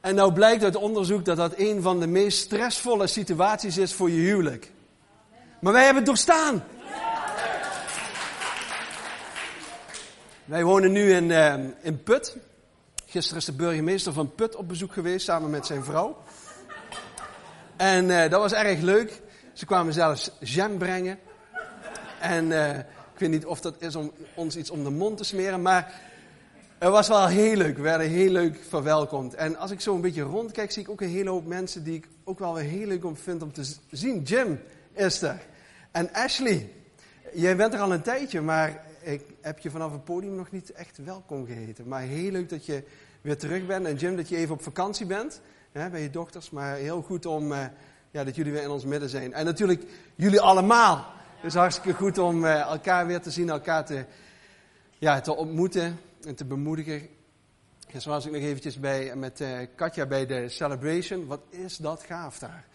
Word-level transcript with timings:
En 0.00 0.14
nou 0.14 0.32
blijkt 0.32 0.64
uit 0.64 0.76
onderzoek 0.76 1.24
dat 1.24 1.36
dat 1.36 1.52
een 1.56 1.82
van 1.82 2.00
de 2.00 2.06
meest 2.06 2.38
stressvolle 2.38 3.06
situaties 3.06 3.78
is 3.78 3.94
voor 3.94 4.10
je 4.10 4.20
huwelijk. 4.20 4.72
Maar 5.60 5.72
wij 5.72 5.84
hebben 5.84 6.02
het 6.02 6.06
doorstaan. 6.06 6.64
Wij 10.44 10.64
wonen 10.64 10.92
nu 10.92 11.12
in, 11.12 11.30
uh, 11.30 11.54
in 11.80 12.02
Put. 12.02 12.36
Gisteren 13.06 13.38
is 13.38 13.44
de 13.44 13.52
burgemeester 13.52 14.12
van 14.12 14.34
Put 14.34 14.56
op 14.56 14.68
bezoek 14.68 14.92
geweest 14.92 15.24
samen 15.24 15.50
met 15.50 15.66
zijn 15.66 15.84
vrouw. 15.84 16.22
En 17.76 18.04
uh, 18.08 18.20
dat 18.20 18.40
was 18.40 18.52
erg 18.52 18.80
leuk. 18.80 19.22
Ze 19.52 19.66
kwamen 19.66 19.92
zelfs 19.92 20.30
jam 20.38 20.78
brengen. 20.78 21.18
En 22.20 22.50
uh, 22.50 22.78
ik 22.78 23.18
weet 23.18 23.30
niet 23.30 23.46
of 23.46 23.60
dat 23.60 23.74
is 23.78 23.96
om 23.96 24.12
ons 24.34 24.56
iets 24.56 24.70
om 24.70 24.84
de 24.84 24.90
mond 24.90 25.16
te 25.16 25.24
smeren, 25.24 25.62
maar 25.62 26.08
het 26.80 26.90
was 26.90 27.08
wel 27.08 27.26
heel 27.26 27.56
leuk. 27.56 27.76
We 27.76 27.82
werden 27.82 28.08
heel 28.08 28.30
leuk 28.30 28.60
verwelkomd. 28.68 29.34
En 29.34 29.56
als 29.56 29.70
ik 29.70 29.80
zo 29.80 29.94
een 29.94 30.00
beetje 30.00 30.22
rondkijk, 30.22 30.70
zie 30.70 30.82
ik 30.82 30.88
ook 30.88 31.00
een 31.00 31.08
hele 31.08 31.30
hoop 31.30 31.46
mensen 31.46 31.84
die 31.84 31.94
ik 31.94 32.08
ook 32.24 32.38
wel 32.38 32.54
weer 32.54 32.64
heel 32.64 32.86
leuk 32.86 33.04
om 33.04 33.16
vind 33.16 33.42
om 33.42 33.52
te 33.52 33.74
zien. 33.90 34.22
Jim 34.22 34.60
is 34.92 35.22
er. 35.22 35.40
En 35.90 36.12
Ashley, 36.12 36.72
jij 37.32 37.56
bent 37.56 37.74
er 37.74 37.80
al 37.80 37.92
een 37.92 38.02
tijdje, 38.02 38.40
maar 38.40 38.84
ik 39.02 39.24
heb 39.40 39.58
je 39.58 39.70
vanaf 39.70 39.92
het 39.92 40.04
podium 40.04 40.34
nog 40.34 40.50
niet 40.50 40.72
echt 40.72 40.98
welkom 41.04 41.46
geheten. 41.46 41.88
Maar 41.88 42.00
heel 42.00 42.30
leuk 42.30 42.48
dat 42.48 42.66
je 42.66 42.82
weer 43.20 43.38
terug 43.38 43.66
bent. 43.66 43.86
En 43.86 43.96
Jim, 43.96 44.16
dat 44.16 44.28
je 44.28 44.36
even 44.36 44.54
op 44.54 44.62
vakantie 44.62 45.06
bent 45.06 45.40
hè, 45.72 45.90
bij 45.90 46.02
je 46.02 46.10
dochters. 46.10 46.50
Maar 46.50 46.76
heel 46.76 47.02
goed 47.02 47.26
om, 47.26 47.52
uh, 47.52 47.64
ja, 48.10 48.24
dat 48.24 48.36
jullie 48.36 48.52
weer 48.52 48.62
in 48.62 48.70
ons 48.70 48.84
midden 48.84 49.08
zijn. 49.08 49.32
En 49.32 49.44
natuurlijk 49.44 49.82
jullie 50.14 50.40
allemaal. 50.40 51.06
Het 51.36 51.50
is 51.50 51.54
hartstikke 51.54 51.94
goed 51.94 52.18
om 52.18 52.44
uh, 52.44 52.60
elkaar 52.60 53.06
weer 53.06 53.20
te 53.20 53.30
zien, 53.30 53.48
elkaar 53.48 53.84
te, 53.84 54.04
ja, 54.98 55.20
te 55.20 55.36
ontmoeten 55.36 55.98
en 56.24 56.34
te 56.34 56.44
bemoedigen. 56.44 57.08
Gisteren 57.88 58.16
was 58.16 58.26
ik 58.26 58.32
nog 58.32 58.42
eventjes 58.42 58.80
bij, 58.80 59.16
met 59.16 59.40
uh, 59.40 59.58
Katja 59.74 60.06
bij 60.06 60.26
de 60.26 60.48
Celebration. 60.48 61.26
Wat 61.26 61.40
is 61.48 61.76
dat 61.76 62.02
gaaf 62.02 62.38
daar. 62.38 62.66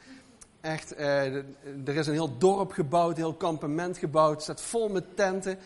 Echt, 0.61 0.97
er 0.99 1.45
is 1.85 2.07
een 2.07 2.13
heel 2.13 2.37
dorp 2.37 2.71
gebouwd, 2.71 3.11
een 3.11 3.23
heel 3.23 3.33
kampement 3.33 3.97
gebouwd. 3.97 4.33
Het 4.33 4.43
staat 4.43 4.61
vol 4.61 4.89
met 4.89 5.15
tenten. 5.15 5.57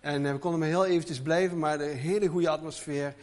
En 0.00 0.32
we 0.32 0.38
konden 0.38 0.60
maar 0.60 0.68
heel 0.68 0.86
eventjes 0.86 1.20
blijven, 1.20 1.58
maar 1.58 1.80
een 1.80 1.96
hele 1.96 2.26
goede 2.26 2.48
atmosfeer. 2.48 3.14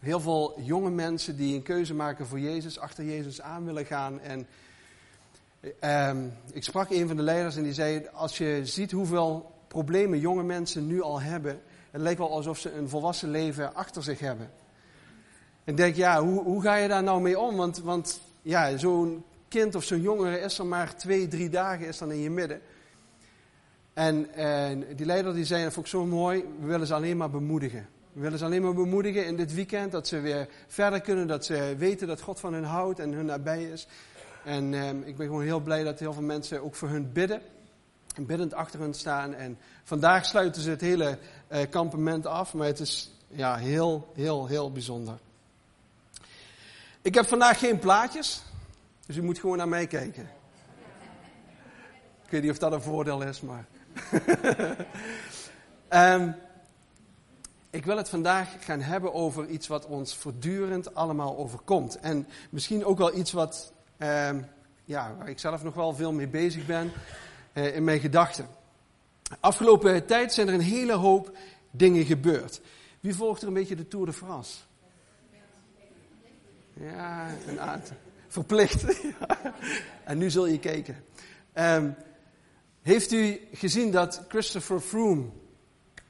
Heel 0.00 0.20
veel 0.20 0.60
jonge 0.60 0.90
mensen 0.90 1.36
die 1.36 1.54
een 1.54 1.62
keuze 1.62 1.94
maken 1.94 2.26
voor 2.26 2.40
Jezus, 2.40 2.78
achter 2.78 3.04
Jezus 3.04 3.40
aan 3.40 3.64
willen 3.64 3.86
gaan. 3.86 4.20
En 4.20 4.46
um, 6.10 6.32
ik 6.52 6.64
sprak 6.64 6.90
een 6.90 7.06
van 7.06 7.16
de 7.16 7.22
leiders 7.22 7.56
en 7.56 7.62
die 7.62 7.74
zei, 7.74 8.08
als 8.12 8.38
je 8.38 8.60
ziet 8.62 8.90
hoeveel 8.90 9.54
problemen 9.68 10.18
jonge 10.18 10.42
mensen 10.42 10.86
nu 10.86 11.02
al 11.02 11.20
hebben, 11.20 11.60
het 11.90 12.00
lijkt 12.00 12.18
wel 12.18 12.30
alsof 12.30 12.58
ze 12.58 12.72
een 12.72 12.88
volwassen 12.88 13.30
leven 13.30 13.74
achter 13.74 14.02
zich 14.02 14.18
hebben. 14.18 14.50
En 15.64 15.74
denk, 15.74 15.96
ja, 15.96 16.22
hoe, 16.22 16.42
hoe 16.42 16.62
ga 16.62 16.74
je 16.74 16.88
daar 16.88 17.02
nou 17.02 17.20
mee 17.20 17.38
om? 17.38 17.56
Want, 17.56 17.78
want 17.78 18.20
ja, 18.42 18.76
zo'n 18.76 19.24
kind 19.48 19.74
of 19.74 19.84
zo'n 19.84 20.00
jongere 20.00 20.40
is 20.40 20.58
er 20.58 20.66
maar 20.66 20.96
twee, 20.96 21.28
drie 21.28 21.48
dagen, 21.48 21.86
is 21.86 21.98
dan 21.98 22.12
in 22.12 22.20
je 22.20 22.30
midden. 22.30 22.60
En, 23.92 24.34
en 24.34 24.84
die 24.96 25.06
leider 25.06 25.34
die 25.34 25.44
zei, 25.44 25.64
dat 25.64 25.72
vond 25.72 25.86
ik 25.86 25.92
zo 25.92 26.06
mooi, 26.06 26.44
we 26.60 26.66
willen 26.66 26.86
ze 26.86 26.94
alleen 26.94 27.16
maar 27.16 27.30
bemoedigen. 27.30 27.88
We 28.12 28.20
willen 28.20 28.38
ze 28.38 28.44
alleen 28.44 28.62
maar 28.62 28.74
bemoedigen 28.74 29.26
in 29.26 29.36
dit 29.36 29.54
weekend, 29.54 29.92
dat 29.92 30.08
ze 30.08 30.20
weer 30.20 30.48
verder 30.66 31.00
kunnen, 31.00 31.26
dat 31.26 31.44
ze 31.44 31.74
weten 31.78 32.06
dat 32.06 32.20
God 32.20 32.40
van 32.40 32.54
hen 32.54 32.64
houdt 32.64 32.98
en 32.98 33.12
hun 33.12 33.26
nabij 33.26 33.64
is. 33.64 33.86
En 34.44 34.74
eh, 34.74 34.88
ik 35.04 35.16
ben 35.16 35.26
gewoon 35.26 35.42
heel 35.42 35.60
blij 35.60 35.84
dat 35.84 35.98
heel 35.98 36.12
veel 36.12 36.22
mensen 36.22 36.62
ook 36.62 36.74
voor 36.74 36.88
hun 36.88 37.12
bidden. 37.12 37.40
En 38.14 38.26
biddend 38.26 38.54
achter 38.54 38.80
hun 38.80 38.94
staan. 38.94 39.34
En 39.34 39.58
vandaag 39.84 40.26
sluiten 40.26 40.62
ze 40.62 40.70
het 40.70 40.80
hele 40.80 41.18
eh, 41.48 41.70
kampement 41.70 42.26
af, 42.26 42.54
maar 42.54 42.66
het 42.66 42.80
is 42.80 43.10
ja, 43.28 43.56
heel, 43.56 44.10
heel, 44.14 44.46
heel 44.46 44.72
bijzonder. 44.72 45.18
Ik 47.02 47.14
heb 47.14 47.26
vandaag 47.26 47.58
geen 47.58 47.78
plaatjes, 47.78 48.42
dus 49.06 49.16
u 49.16 49.22
moet 49.22 49.38
gewoon 49.38 49.56
naar 49.56 49.68
mij 49.68 49.86
kijken. 49.86 50.28
Ik 52.24 52.30
weet 52.30 52.42
niet 52.42 52.50
of 52.50 52.58
dat 52.58 52.72
een 52.72 52.82
voordeel 52.82 53.22
is, 53.22 53.40
maar. 53.40 53.66
um, 56.18 56.34
ik 57.70 57.84
wil 57.84 57.96
het 57.96 58.08
vandaag 58.08 58.48
gaan 58.60 58.80
hebben 58.80 59.14
over 59.14 59.46
iets 59.46 59.66
wat 59.66 59.86
ons 59.86 60.16
voortdurend 60.16 60.94
allemaal 60.94 61.36
overkomt. 61.36 61.98
En 61.98 62.28
misschien 62.50 62.84
ook 62.84 62.98
wel 62.98 63.16
iets 63.16 63.32
wat, 63.32 63.72
uh, 63.98 64.30
ja, 64.84 65.14
waar 65.18 65.28
ik 65.28 65.38
zelf 65.38 65.62
nog 65.62 65.74
wel 65.74 65.94
veel 65.94 66.12
mee 66.12 66.28
bezig 66.28 66.66
ben 66.66 66.92
in 67.52 67.84
mijn 67.84 68.00
gedachten. 68.00 68.48
Afgelopen 69.40 70.06
tijd 70.06 70.32
zijn 70.32 70.48
er 70.48 70.54
een 70.54 70.60
hele 70.60 70.92
hoop 70.92 71.36
dingen 71.70 72.04
gebeurd. 72.04 72.60
Wie 73.00 73.14
volgt 73.14 73.42
er 73.42 73.48
een 73.48 73.54
beetje 73.54 73.76
de 73.76 73.88
Tour 73.88 74.06
de 74.06 74.12
France? 74.12 74.58
Ja, 76.72 77.28
een 77.46 77.60
aantal. 77.60 77.96
Verplicht. 78.28 78.84
en 80.04 80.18
nu 80.18 80.30
zul 80.30 80.46
je 80.46 80.58
kijken. 80.58 81.04
Um, 81.54 81.94
heeft 82.82 83.12
u 83.12 83.40
gezien 83.52 83.90
dat 83.90 84.24
Christopher 84.28 84.80
Froome 84.80 85.24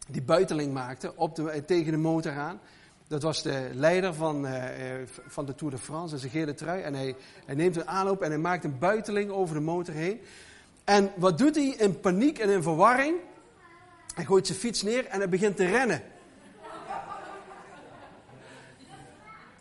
die 0.09 0.23
buiteling 0.23 0.73
maakte 0.73 1.17
op 1.17 1.35
de, 1.35 1.63
tegen 1.67 1.93
de 1.93 1.99
motor 1.99 2.33
aan. 2.33 2.61
Dat 3.09 3.23
was 3.23 3.43
de 3.43 3.71
leider 3.73 4.15
van, 4.15 4.47
uh, 4.47 4.65
van 5.27 5.47
de 5.47 5.55
Tour 5.55 5.73
de 5.73 5.79
France, 5.79 6.19
zijn 6.19 6.33
gele 6.33 6.55
trui. 6.55 6.83
En 6.83 6.95
hij, 6.95 7.17
hij 7.47 7.55
neemt 7.55 7.77
een 7.77 7.89
aanloop 7.89 8.23
en 8.23 8.31
hij 8.31 8.39
maakt 8.39 8.65
een 8.65 8.79
buiteling 8.79 9.31
over 9.31 9.55
de 9.55 9.61
motor 9.61 9.95
heen. 9.95 10.21
En 10.91 11.13
wat 11.17 11.39
doet 11.39 11.55
hij 11.55 11.75
in 11.79 12.01
paniek 12.01 12.39
en 12.39 12.49
in 12.49 12.63
verwarring? 12.63 13.17
Hij 14.15 14.25
gooit 14.25 14.47
zijn 14.47 14.59
fiets 14.59 14.83
neer 14.83 15.07
en 15.07 15.19
hij 15.19 15.29
begint 15.29 15.57
te 15.57 15.67
rennen. 15.67 16.03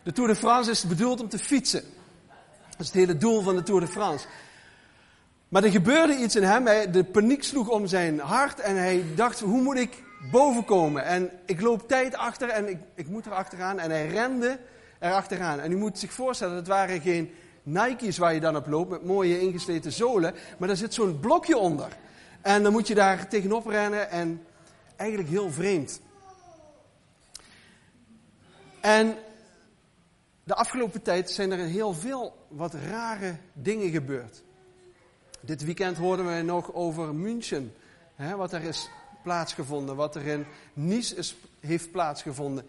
De 0.02 0.12
Tour 0.12 0.28
de 0.28 0.36
France 0.36 0.70
is 0.70 0.84
bedoeld 0.84 1.20
om 1.20 1.28
te 1.28 1.38
fietsen. 1.38 1.82
Dat 2.70 2.80
is 2.80 2.86
het 2.86 2.94
hele 2.94 3.16
doel 3.16 3.42
van 3.42 3.56
de 3.56 3.62
Tour 3.62 3.80
de 3.80 3.86
France. 3.86 4.26
Maar 5.48 5.64
er 5.64 5.70
gebeurde 5.70 6.16
iets 6.16 6.36
in 6.36 6.42
hem. 6.42 6.92
de 6.92 7.04
paniek 7.04 7.42
sloeg 7.42 7.68
om 7.68 7.86
zijn 7.86 8.18
hart 8.18 8.60
en 8.60 8.76
hij 8.76 9.04
dacht: 9.14 9.40
hoe 9.40 9.62
moet 9.62 9.78
ik 9.78 10.02
boven 10.30 10.64
komen. 10.64 11.04
En 11.04 11.30
ik 11.46 11.60
loop 11.60 11.88
tijd 11.88 12.16
achter 12.16 12.48
en 12.48 12.68
ik, 12.68 12.78
ik 12.94 13.08
moet 13.08 13.26
er 13.26 13.32
achteraan. 13.32 13.78
En 13.78 13.90
hij 13.90 14.08
rende 14.08 14.58
er 14.98 15.12
achteraan. 15.12 15.60
En 15.60 15.72
u 15.72 15.76
moet 15.76 15.98
zich 15.98 16.12
voorstellen, 16.12 16.56
het 16.56 16.66
waren 16.66 17.00
geen 17.00 17.34
Nike's 17.62 18.18
waar 18.18 18.34
je 18.34 18.40
dan 18.40 18.56
op 18.56 18.66
loopt 18.66 18.90
met 18.90 19.04
mooie 19.04 19.40
ingesleten 19.40 19.92
zolen. 19.92 20.34
Maar 20.58 20.68
daar 20.68 20.76
zit 20.76 20.94
zo'n 20.94 21.20
blokje 21.20 21.56
onder. 21.56 21.96
En 22.40 22.62
dan 22.62 22.72
moet 22.72 22.88
je 22.88 22.94
daar 22.94 23.28
tegenop 23.28 23.66
rennen 23.66 24.10
en 24.10 24.46
eigenlijk 24.96 25.30
heel 25.30 25.50
vreemd. 25.50 26.00
En 28.80 29.16
de 30.44 30.54
afgelopen 30.54 31.02
tijd 31.02 31.30
zijn 31.30 31.50
er 31.50 31.58
heel 31.58 31.94
veel 31.94 32.46
wat 32.48 32.74
rare 32.74 33.36
dingen 33.52 33.90
gebeurd. 33.90 34.42
Dit 35.40 35.64
weekend 35.64 35.96
hoorden 35.96 36.36
we 36.36 36.42
nog 36.42 36.74
over 36.74 37.14
München. 37.14 37.74
Hè, 38.14 38.36
wat 38.36 38.52
er 38.52 38.62
is 38.62 38.90
plaatsgevonden, 39.22 39.96
wat 39.96 40.14
er 40.14 40.26
in 40.26 40.46
Nice 40.72 41.16
is, 41.16 41.36
heeft 41.60 41.90
plaatsgevonden. 41.90 42.66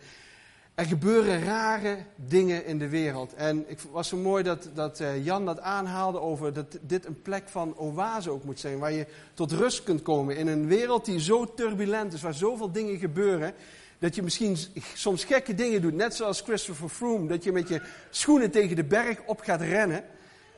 Er 0.81 0.88
gebeuren 0.88 1.44
rare 1.44 1.97
dingen 2.16 2.66
in 2.66 2.78
de 2.78 2.90
wereld. 2.90 3.34
En 3.34 3.66
het 3.68 3.92
was 3.92 4.08
zo 4.08 4.18
mooi 4.18 4.44
dat, 4.44 4.69
dat 4.74 5.00
eh, 5.00 5.25
Jan 5.25 5.46
dat 5.46 5.59
aanhaalde 5.59 6.19
over 6.19 6.53
dat 6.53 6.78
dit 6.81 7.06
een 7.06 7.22
plek 7.22 7.50
van 7.50 7.78
oase 7.78 8.30
ook 8.30 8.44
moet 8.44 8.59
zijn. 8.59 8.80
Waar 8.80 8.92
je 8.92 9.06
tot 9.34 9.52
rust 9.52 9.84
kunt 9.84 10.02
komen 10.02 10.38
in 10.38 10.47
een 10.47 10.68
wereld 10.68 11.06
die 11.06 11.19
zo 11.19 11.53
turbulent 11.53 12.14
is, 12.14 12.22
waar 12.22 12.34
zoveel 12.34 12.72
dingen 12.72 12.97
gebeuren. 12.97 13.53
Dat 14.00 14.16
je 14.16 14.24
misschien 14.24 14.58
soms 14.94 15.24
gekke 15.24 15.56
dingen 15.56 15.81
doet, 15.81 15.94
net 15.94 16.16
zoals 16.16 16.42
Christopher 16.42 16.90
Froome. 16.90 17.28
Dat 17.28 17.44
je 17.44 17.52
met 17.52 17.68
je 17.68 17.81
schoenen 18.09 18.52
tegen 18.52 18.75
de 18.75 18.84
berg 18.84 19.19
op 19.25 19.40
gaat 19.40 19.62
rennen. 19.62 20.03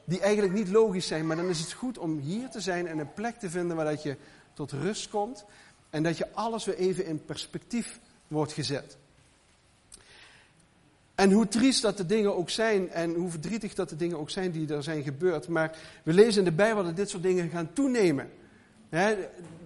Die 0.06 0.20
eigenlijk 0.20 0.54
niet 0.54 0.70
logisch 0.70 1.08
zijn. 1.08 1.28
Maar 1.28 1.36
dan 1.36 1.50
is 1.50 1.60
het 1.60 1.74
goed 1.74 1.98
om 1.98 2.20
hier 2.20 2.50
te 2.50 2.62
zijn 2.62 2.88
en 2.88 3.00
een 3.00 3.14
plek 3.14 3.36
te 3.36 3.50
vinden 3.50 3.76
waar 3.76 3.86
dat 3.86 4.04
je 4.04 4.18
tot 4.54 4.72
rust 4.72 5.10
komt. 5.10 5.46
En 5.90 6.04
dat 6.04 6.18
je 6.18 6.34
alles 6.34 6.66
weer 6.66 6.78
even 6.78 7.06
in 7.06 7.26
perspectief 7.26 8.00
wordt 8.28 8.52
gezet. 8.52 8.98
En 11.16 11.32
hoe 11.32 11.48
triest 11.48 11.82
dat 11.82 11.98
de 11.98 12.06
dingen 12.06 12.36
ook 12.36 12.50
zijn 12.50 12.90
en 12.90 13.14
hoe 13.14 13.30
verdrietig 13.30 13.74
dat 13.74 13.90
de 13.90 13.96
dingen 13.96 14.18
ook 14.18 14.30
zijn 14.30 14.52
die 14.52 14.74
er 14.74 14.84
zijn 14.84 15.04
gebeurd. 15.04 15.48
Maar 15.48 15.78
we 16.04 16.14
lezen 16.14 16.40
in 16.40 16.50
de 16.50 16.56
Bijbel 16.56 16.84
dat 16.84 16.96
dit 16.96 17.10
soort 17.10 17.24
dingen 17.24 17.50
gaan 17.50 17.74
toenemen. 17.74 18.30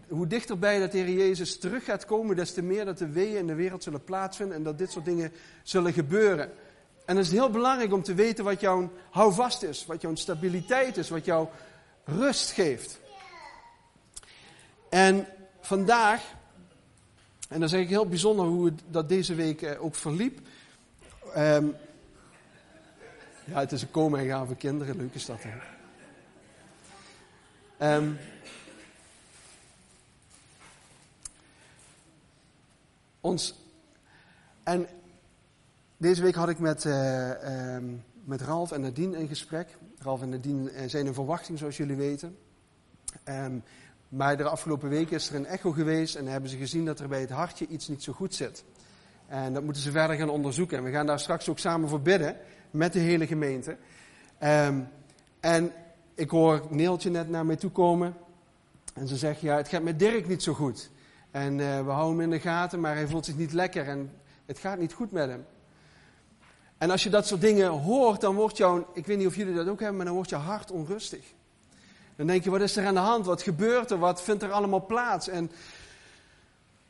hoe 0.07 0.27
dichterbij 0.27 0.79
dat 0.79 0.91
de 0.91 0.97
Heer 0.97 1.17
Jezus 1.17 1.59
terug 1.59 1.83
gaat 1.83 2.05
komen, 2.05 2.35
des 2.35 2.53
te 2.53 2.61
meer 2.61 2.85
dat 2.85 2.97
de 2.97 3.09
weeën 3.09 3.37
in 3.37 3.47
de 3.47 3.55
wereld 3.55 3.83
zullen 3.83 4.03
plaatsvinden 4.03 4.55
en 4.55 4.63
dat 4.63 4.77
dit 4.77 4.91
soort 4.91 5.05
dingen 5.05 5.31
zullen 5.63 5.93
gebeuren. 5.93 6.51
En 7.05 7.15
het 7.15 7.25
is 7.25 7.31
heel 7.31 7.49
belangrijk 7.49 7.93
om 7.93 8.03
te 8.03 8.13
weten 8.13 8.43
wat 8.43 8.59
jouw 8.59 8.91
houvast 9.09 9.63
is, 9.63 9.85
wat 9.85 10.01
jouw 10.01 10.15
stabiliteit 10.15 10.97
is, 10.97 11.09
wat 11.09 11.25
jouw 11.25 11.51
rust 12.03 12.51
geeft. 12.51 12.99
En 14.89 15.27
vandaag, 15.61 16.21
en 17.49 17.59
dat 17.59 17.69
is 17.69 17.73
eigenlijk 17.73 17.89
heel 17.89 18.09
bijzonder 18.09 18.45
hoe 18.45 18.73
dat 18.89 19.09
deze 19.09 19.35
week 19.35 19.61
eh, 19.61 19.83
ook 19.83 19.95
verliep. 19.95 20.39
Um, 21.37 21.75
ja, 23.45 23.59
het 23.59 23.71
is 23.71 23.81
een 23.81 23.91
komen 23.91 24.19
en 24.19 24.27
gaan 24.27 24.47
voor 24.47 24.55
kinderen, 24.55 24.97
leuk 24.97 25.13
is 25.13 25.25
dat. 25.25 25.39
Hè? 25.39 25.51
Um, 27.95 28.17
ons, 33.21 33.55
en 34.63 34.87
Deze 35.97 36.21
week 36.21 36.35
had 36.35 36.49
ik 36.49 36.59
met, 36.59 36.83
uh, 36.83 37.31
met 38.23 38.41
Ralf 38.41 38.71
en 38.71 38.81
Nadine 38.81 39.17
een 39.17 39.27
gesprek. 39.27 39.77
Ralf 39.97 40.21
en 40.21 40.29
Nadine 40.29 40.71
eh, 40.71 40.89
zijn 40.89 41.05
in 41.05 41.13
verwachting, 41.13 41.57
zoals 41.57 41.77
jullie 41.77 41.95
weten. 41.95 42.37
Maar 44.09 44.37
de 44.37 44.43
afgelopen 44.43 44.89
week 44.89 45.11
is 45.11 45.29
er 45.29 45.35
een 45.35 45.45
echo 45.45 45.71
geweest 45.71 46.15
en 46.15 46.27
hebben 46.27 46.49
ze 46.49 46.57
gezien 46.57 46.85
dat 46.85 46.99
er 46.99 47.07
bij 47.07 47.21
het 47.21 47.29
hartje 47.29 47.67
iets 47.67 47.87
niet 47.87 48.03
zo 48.03 48.13
goed 48.13 48.35
zit. 48.35 48.63
En 49.27 49.53
dat 49.53 49.63
moeten 49.63 49.81
ze 49.81 49.91
verder 49.91 50.15
gaan 50.15 50.29
onderzoeken. 50.29 50.77
En 50.77 50.83
we 50.83 50.91
gaan 50.91 51.05
daar 51.05 51.19
straks 51.19 51.49
ook 51.49 51.59
samen 51.59 51.89
voor 51.89 52.01
bidden 52.01 52.37
met 52.71 52.93
de 52.93 52.99
hele 52.99 53.27
gemeente. 53.27 53.77
Um, 54.43 54.87
en 55.39 55.71
ik 56.15 56.29
hoor 56.29 56.61
Neeltje 56.69 57.09
net 57.09 57.29
naar 57.29 57.45
mij 57.45 57.55
toe 57.55 57.71
komen. 57.71 58.15
En 58.93 59.07
ze 59.07 59.17
zegt, 59.17 59.41
ja, 59.41 59.55
het 59.55 59.67
gaat 59.67 59.81
met 59.83 59.99
Dirk 59.99 60.27
niet 60.27 60.43
zo 60.43 60.53
goed. 60.53 60.89
En 61.31 61.59
uh, 61.59 61.85
we 61.85 61.91
houden 61.91 62.11
hem 62.11 62.21
in 62.21 62.29
de 62.29 62.39
gaten, 62.39 62.79
maar 62.79 62.95
hij 62.95 63.07
voelt 63.07 63.25
zich 63.25 63.35
niet 63.35 63.53
lekker 63.53 63.87
en 63.87 64.11
het 64.45 64.59
gaat 64.59 64.79
niet 64.79 64.93
goed 64.93 65.11
met 65.11 65.29
hem. 65.29 65.45
En 66.77 66.89
als 66.91 67.03
je 67.03 67.09
dat 67.09 67.27
soort 67.27 67.41
dingen 67.41 67.69
hoort, 67.69 68.21
dan 68.21 68.35
wordt 68.35 68.57
jouw, 68.57 68.87
ik 68.93 69.05
weet 69.05 69.17
niet 69.17 69.27
of 69.27 69.35
jullie 69.35 69.55
dat 69.55 69.67
ook 69.67 69.79
hebben, 69.79 69.97
maar 69.97 70.05
dan 70.05 70.15
wordt 70.15 70.29
je 70.29 70.35
hart 70.35 70.71
onrustig. 70.71 71.25
Dan 72.15 72.27
denk 72.27 72.43
je, 72.43 72.49
wat 72.49 72.61
is 72.61 72.75
er 72.75 72.85
aan 72.85 72.93
de 72.93 72.99
hand? 72.99 73.25
Wat 73.25 73.41
gebeurt 73.41 73.91
er? 73.91 73.97
Wat 73.97 74.21
vindt 74.21 74.43
er 74.43 74.51
allemaal 74.51 74.85
plaats? 74.85 75.27
En 75.27 75.51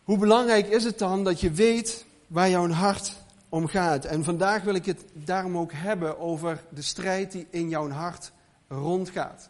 hoe 0.04 0.18
belangrijk 0.18 0.68
is 0.68 0.84
het 0.84 1.00
dan 1.00 1.24
dat 1.24 1.42
je 1.42 1.52
weet 1.52 2.06
waar 2.28 2.50
jouw 2.50 2.70
hart 2.70 3.14
om 3.50 3.68
gaat? 3.68 4.06
En 4.06 4.24
vandaag 4.24 4.64
wil 4.64 4.76
ik 4.76 4.86
het 4.86 5.06
daarom 5.14 5.58
ook 5.58 5.72
hebben 5.74 6.20
over 6.20 6.64
de 6.70 6.82
strijd 6.82 7.32
die 7.32 7.48
in 7.50 7.70
jouw 7.70 7.90
hart 7.90 8.32
rondgaat. 8.68 9.50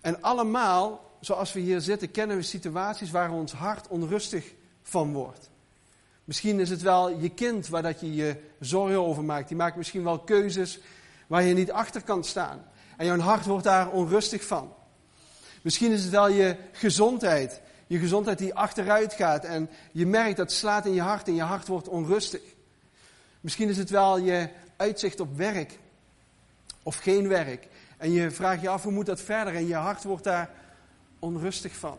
En 0.00 0.22
allemaal, 0.22 1.10
zoals 1.20 1.52
we 1.52 1.60
hier 1.60 1.80
zitten, 1.80 2.10
kennen 2.10 2.36
we 2.36 2.42
situaties 2.42 3.10
waar 3.10 3.30
ons 3.30 3.52
hart 3.52 3.88
onrustig 3.88 4.54
van 4.82 5.12
wordt. 5.12 5.50
Misschien 6.24 6.60
is 6.60 6.70
het 6.70 6.82
wel 6.82 7.20
je 7.20 7.28
kind 7.28 7.68
waar 7.68 7.82
dat 7.82 8.00
je 8.00 8.14
je 8.14 8.36
zorgen 8.60 9.04
over 9.04 9.24
maakt. 9.24 9.48
Die 9.48 9.56
maakt 9.56 9.76
misschien 9.76 10.04
wel 10.04 10.18
keuzes 10.18 10.78
waar 11.26 11.42
je 11.42 11.54
niet 11.54 11.72
achter 11.72 12.02
kan 12.02 12.24
staan. 12.24 12.64
En 12.96 13.06
jouw 13.06 13.18
hart 13.18 13.46
wordt 13.46 13.64
daar 13.64 13.90
onrustig 13.90 14.44
van. 14.44 14.72
Misschien 15.62 15.92
is 15.92 16.02
het 16.02 16.10
wel 16.10 16.28
je 16.28 16.56
gezondheid. 16.72 17.60
Je 17.86 17.98
gezondheid 17.98 18.38
die 18.38 18.54
achteruit 18.54 19.12
gaat 19.12 19.44
en 19.44 19.70
je 19.92 20.06
merkt 20.06 20.36
dat 20.36 20.52
slaat 20.52 20.86
in 20.86 20.92
je 20.92 21.00
hart 21.00 21.28
en 21.28 21.34
je 21.34 21.42
hart 21.42 21.68
wordt 21.68 21.88
onrustig. 21.88 22.40
Misschien 23.40 23.68
is 23.68 23.76
het 23.76 23.90
wel 23.90 24.18
je 24.18 24.48
uitzicht 24.76 25.20
op 25.20 25.36
werk 25.36 25.78
of 26.82 26.96
geen 26.96 27.28
werk. 27.28 27.68
En 27.96 28.10
je 28.10 28.30
vraagt 28.30 28.62
je 28.62 28.68
af 28.68 28.82
hoe 28.82 28.92
moet 28.92 29.06
dat 29.06 29.20
verder 29.20 29.54
en 29.54 29.66
je 29.66 29.74
hart 29.74 30.04
wordt 30.04 30.24
daar 30.24 30.50
onrustig 31.18 31.76
van. 31.76 31.98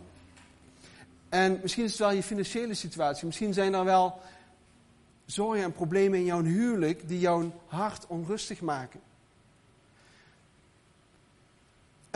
En 1.30 1.60
misschien 1.62 1.84
is 1.84 1.92
het 1.92 2.00
wel 2.00 2.12
je 2.12 2.24
financiële 2.24 2.74
situatie. 2.74 3.26
Misschien 3.26 3.54
zijn 3.54 3.74
er 3.74 3.86
wel 3.86 4.22
zorgen 5.26 5.64
en 5.64 5.72
problemen 5.72 6.20
in 6.20 6.26
jouw 6.26 6.44
huwelijk 6.44 7.08
die 7.08 7.20
jouw 7.20 7.52
hart 7.68 8.08
onrustig 8.08 8.62
maken. 8.62 9.00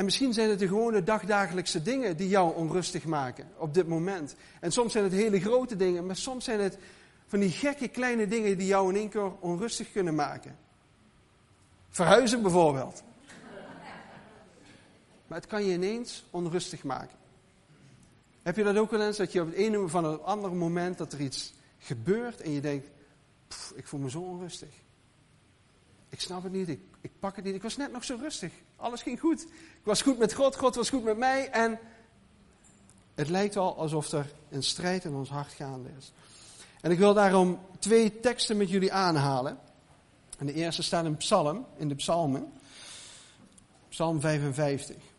En 0.02 0.08
misschien 0.08 0.34
zijn 0.34 0.50
het 0.50 0.60
de 0.60 0.68
gewone 0.68 1.04
dagdagelijkse 1.04 1.82
dingen 1.82 2.18
die 2.18 2.28
jou 2.28 2.56
onrustig 2.56 3.06
maken 3.06 3.48
op 3.58 3.74
dit 3.74 3.88
moment. 3.88 4.36
En 4.60 4.72
soms 4.72 4.92
zijn 4.92 5.04
het 5.04 5.14
hele 5.14 5.40
grote 5.40 5.76
dingen, 5.76 6.06
maar 6.06 6.16
soms 6.16 6.46
zijn 6.46 6.60
het 6.60 6.78
van 7.28 7.40
die 7.40 7.50
gekke 7.50 7.88
kleine 7.88 8.28
dingen 8.28 8.58
die 8.58 8.68
jou 8.68 8.90
in 8.90 8.96
één 8.96 9.10
keer 9.10 9.40
onrustig 9.40 9.92
kunnen 9.92 10.16
maken. 10.16 10.58
Verhuizen 11.90 12.42
bijvoorbeeld. 12.42 13.04
Maar 15.28 15.38
het 15.38 15.48
kan 15.48 15.66
je 15.66 15.74
ineens 15.74 16.26
onrustig 16.30 16.84
maken. 16.84 17.18
Heb 18.42 18.56
je 18.56 18.64
dat 18.64 18.78
ook 18.78 18.92
wel 18.92 19.02
eens, 19.02 19.18
dat 19.18 19.32
je 19.32 19.42
op 19.42 19.48
het 19.48 19.56
ene 19.56 19.88
van 19.88 20.04
het 20.04 20.24
andere 20.24 20.54
moment 20.54 20.98
dat 20.98 21.14
er 21.14 21.22
iets 21.22 21.54
gebeurt 21.80 22.42
en 22.42 22.52
je 22.52 22.62
denkt, 22.62 22.88
ik 23.76 23.88
voel 23.88 24.00
me 24.00 24.10
zo 24.10 24.20
onrustig. 24.20 24.70
Ik 26.10 26.22
snap 26.22 26.44
het 26.44 26.52
niet, 26.52 26.70
ik, 26.70 26.80
ik 27.02 27.12
pak 27.20 27.36
het 27.36 27.46
niet, 27.46 27.56
ik 27.56 27.62
was 27.62 27.78
net 27.78 27.92
nog 27.92 28.04
zo 28.04 28.18
rustig. 28.22 28.52
Alles 28.76 29.02
ging 29.02 29.20
goed. 29.20 29.48
Ik 29.82 29.88
was 29.88 30.02
goed 30.02 30.18
met 30.18 30.34
God, 30.34 30.56
God 30.56 30.76
was 30.76 30.90
goed 30.90 31.04
met 31.04 31.18
mij 31.18 31.50
en 31.50 31.80
het 33.16 33.30
lijkt 33.30 33.56
wel 33.56 33.78
alsof 33.78 34.12
er 34.12 34.32
een 34.50 34.64
strijd 34.64 35.04
in 35.04 35.14
ons 35.14 35.30
hart 35.30 35.52
gaande 35.52 35.90
is. 35.98 36.12
En 36.82 36.92
ik 36.92 36.98
wil 36.98 37.14
daarom 37.14 37.60
twee 37.80 38.20
teksten 38.20 38.58
met 38.58 38.70
jullie 38.70 38.94
aanhalen. 38.94 39.60
En 40.38 40.46
de 40.46 40.54
eerste 40.54 40.84
staat 40.84 41.06
in 41.06 41.18
Psalm, 41.18 41.66
in 41.78 41.88
de 41.88 41.96
Psalmen. 41.96 42.54
Psalm 43.90 44.20
55. 44.20 45.11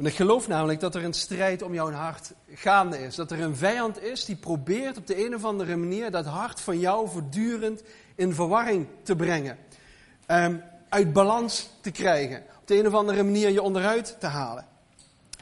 Want 0.00 0.12
ik 0.12 0.18
geloof 0.18 0.48
namelijk 0.48 0.80
dat 0.80 0.94
er 0.94 1.04
een 1.04 1.12
strijd 1.12 1.62
om 1.62 1.74
jouw 1.74 1.90
hart 1.90 2.32
gaande 2.54 2.98
is. 2.98 3.14
Dat 3.14 3.30
er 3.30 3.40
een 3.40 3.56
vijand 3.56 4.02
is 4.02 4.24
die 4.24 4.36
probeert 4.36 4.96
op 4.96 5.06
de 5.06 5.24
een 5.26 5.34
of 5.34 5.44
andere 5.44 5.76
manier 5.76 6.10
dat 6.10 6.24
hart 6.24 6.60
van 6.60 6.78
jou 6.78 7.08
voortdurend 7.08 7.82
in 8.14 8.34
verwarring 8.34 8.86
te 9.02 9.16
brengen. 9.16 9.58
Um, 10.26 10.62
uit 10.88 11.12
balans 11.12 11.70
te 11.80 11.90
krijgen. 11.90 12.42
Op 12.60 12.66
de 12.66 12.78
een 12.78 12.86
of 12.86 12.94
andere 12.94 13.22
manier 13.22 13.50
je 13.50 13.62
onderuit 13.62 14.16
te 14.20 14.26
halen. 14.26 14.66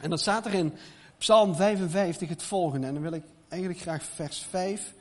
En 0.01 0.09
dan 0.09 0.19
staat 0.19 0.45
er 0.45 0.53
in 0.53 0.73
Psalm 1.17 1.55
55 1.55 2.29
het 2.29 2.43
volgende. 2.43 2.87
En 2.87 2.93
dan 2.93 3.03
wil 3.03 3.13
ik 3.13 3.23
eigenlijk 3.47 3.81
graag 3.81 4.03
vers 4.03 4.45
5 4.49 4.93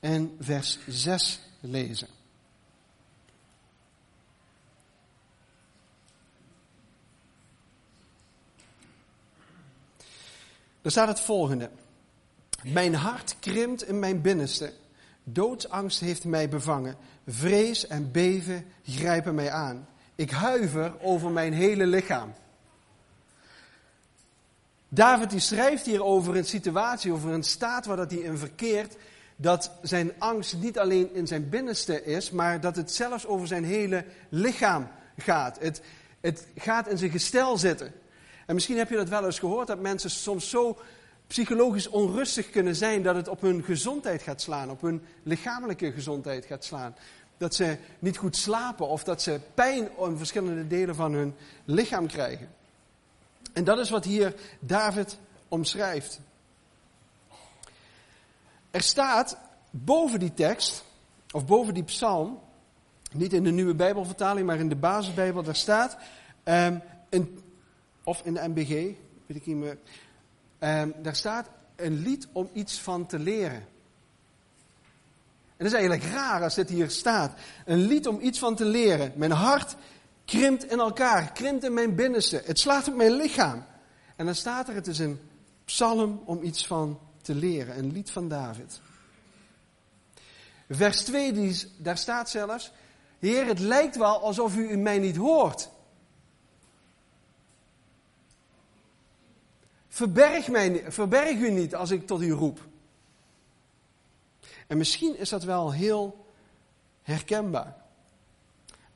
en 0.00 0.36
vers 0.40 0.78
6 0.86 1.40
lezen. 1.60 2.19
Daar 10.82 10.92
staat 10.92 11.08
het 11.08 11.20
volgende. 11.20 11.70
Mijn 12.62 12.94
hart 12.94 13.36
krimpt 13.40 13.88
in 13.88 13.98
mijn 13.98 14.20
binnenste. 14.20 14.72
Doodsangst 15.24 16.00
heeft 16.00 16.24
mij 16.24 16.48
bevangen. 16.48 16.96
Vrees 17.26 17.86
en 17.86 18.10
beven 18.10 18.66
grijpen 18.82 19.34
mij 19.34 19.50
aan. 19.50 19.88
Ik 20.14 20.30
huiver 20.30 21.00
over 21.00 21.30
mijn 21.30 21.52
hele 21.52 21.86
lichaam. 21.86 22.32
David 24.88 25.30
die 25.30 25.40
schrijft 25.40 25.86
hier 25.86 26.04
over 26.04 26.36
een 26.36 26.44
situatie, 26.44 27.12
over 27.12 27.30
een 27.30 27.42
staat 27.42 27.86
waar 27.86 27.96
dat 27.96 28.10
hij 28.10 28.20
in 28.20 28.38
verkeert, 28.38 28.96
dat 29.36 29.70
zijn 29.82 30.12
angst 30.18 30.56
niet 30.56 30.78
alleen 30.78 31.14
in 31.14 31.26
zijn 31.26 31.48
binnenste 31.48 32.04
is, 32.04 32.30
maar 32.30 32.60
dat 32.60 32.76
het 32.76 32.92
zelfs 32.92 33.26
over 33.26 33.46
zijn 33.46 33.64
hele 33.64 34.04
lichaam 34.28 34.88
gaat. 35.16 35.58
Het, 35.60 35.82
het 36.20 36.46
gaat 36.56 36.88
in 36.88 36.98
zijn 36.98 37.10
gestel 37.10 37.58
zitten. 37.58 37.92
En 38.50 38.56
misschien 38.56 38.78
heb 38.78 38.90
je 38.90 38.96
dat 38.96 39.08
wel 39.08 39.24
eens 39.24 39.38
gehoord, 39.38 39.66
dat 39.66 39.80
mensen 39.80 40.10
soms 40.10 40.50
zo 40.50 40.78
psychologisch 41.26 41.88
onrustig 41.88 42.50
kunnen 42.50 42.76
zijn 42.76 43.02
dat 43.02 43.14
het 43.14 43.28
op 43.28 43.40
hun 43.40 43.64
gezondheid 43.64 44.22
gaat 44.22 44.40
slaan, 44.40 44.70
op 44.70 44.80
hun 44.80 45.02
lichamelijke 45.22 45.92
gezondheid 45.92 46.44
gaat 46.44 46.64
slaan. 46.64 46.94
Dat 47.38 47.54
ze 47.54 47.76
niet 47.98 48.16
goed 48.16 48.36
slapen 48.36 48.88
of 48.88 49.04
dat 49.04 49.22
ze 49.22 49.40
pijn 49.54 49.88
in 49.98 50.16
verschillende 50.16 50.66
delen 50.66 50.94
van 50.94 51.12
hun 51.12 51.34
lichaam 51.64 52.06
krijgen. 52.06 52.48
En 53.52 53.64
dat 53.64 53.78
is 53.78 53.90
wat 53.90 54.04
hier 54.04 54.34
David 54.60 55.18
omschrijft. 55.48 56.20
Er 58.70 58.82
staat 58.82 59.36
boven 59.70 60.18
die 60.18 60.34
tekst, 60.34 60.84
of 61.30 61.46
boven 61.46 61.74
die 61.74 61.84
psalm, 61.84 62.40
niet 63.12 63.32
in 63.32 63.44
de 63.44 63.50
nieuwe 63.50 63.74
Bijbelvertaling, 63.74 64.46
maar 64.46 64.58
in 64.58 64.68
de 64.68 64.76
basisbijbel, 64.76 65.42
daar 65.42 65.56
staat 65.56 65.96
um, 66.44 66.82
een 67.10 67.40
of 68.04 68.22
in 68.24 68.34
de 68.34 68.48
MBG, 68.48 68.68
weet 69.26 69.36
ik 69.36 69.46
niet 69.46 69.56
meer. 69.56 69.78
Um, 70.60 70.94
daar 71.02 71.16
staat 71.16 71.48
een 71.76 72.02
lied 72.02 72.26
om 72.32 72.50
iets 72.52 72.80
van 72.80 73.06
te 73.06 73.18
leren. 73.18 73.68
En 75.56 75.66
dat 75.66 75.74
is 75.74 75.78
eigenlijk 75.78 76.12
raar 76.12 76.42
als 76.42 76.54
dit 76.54 76.68
hier 76.68 76.90
staat. 76.90 77.32
Een 77.64 77.86
lied 77.86 78.06
om 78.06 78.20
iets 78.20 78.38
van 78.38 78.54
te 78.54 78.64
leren. 78.64 79.12
Mijn 79.16 79.30
hart 79.30 79.76
krimpt 80.24 80.70
in 80.70 80.78
elkaar, 80.78 81.32
krimpt 81.32 81.64
in 81.64 81.74
mijn 81.74 81.94
binnenste. 81.94 82.42
Het 82.44 82.58
slaat 82.58 82.88
op 82.88 82.94
mijn 82.94 83.12
lichaam. 83.12 83.64
En 84.16 84.26
dan 84.26 84.34
staat 84.34 84.68
er, 84.68 84.74
het 84.74 84.86
is 84.86 84.98
een 84.98 85.20
psalm 85.64 86.22
om 86.24 86.42
iets 86.42 86.66
van 86.66 86.98
te 87.22 87.34
leren. 87.34 87.78
Een 87.78 87.92
lied 87.92 88.10
van 88.10 88.28
David. 88.28 88.80
Vers 90.68 91.02
2, 91.02 91.32
die, 91.32 91.72
daar 91.76 91.98
staat 91.98 92.30
zelfs, 92.30 92.72
Heer, 93.18 93.46
het 93.46 93.58
lijkt 93.58 93.96
wel 93.96 94.20
alsof 94.20 94.56
u 94.56 94.76
mij 94.76 94.98
niet 94.98 95.16
hoort. 95.16 95.68
Verberg, 100.00 100.48
mij, 100.48 100.92
verberg 100.92 101.38
u 101.38 101.50
niet 101.50 101.74
als 101.74 101.90
ik 101.90 102.06
tot 102.06 102.22
u 102.22 102.30
roep. 102.30 102.60
En 104.66 104.78
misschien 104.78 105.18
is 105.18 105.28
dat 105.28 105.42
wel 105.42 105.72
heel 105.72 106.24
herkenbaar. 107.02 107.76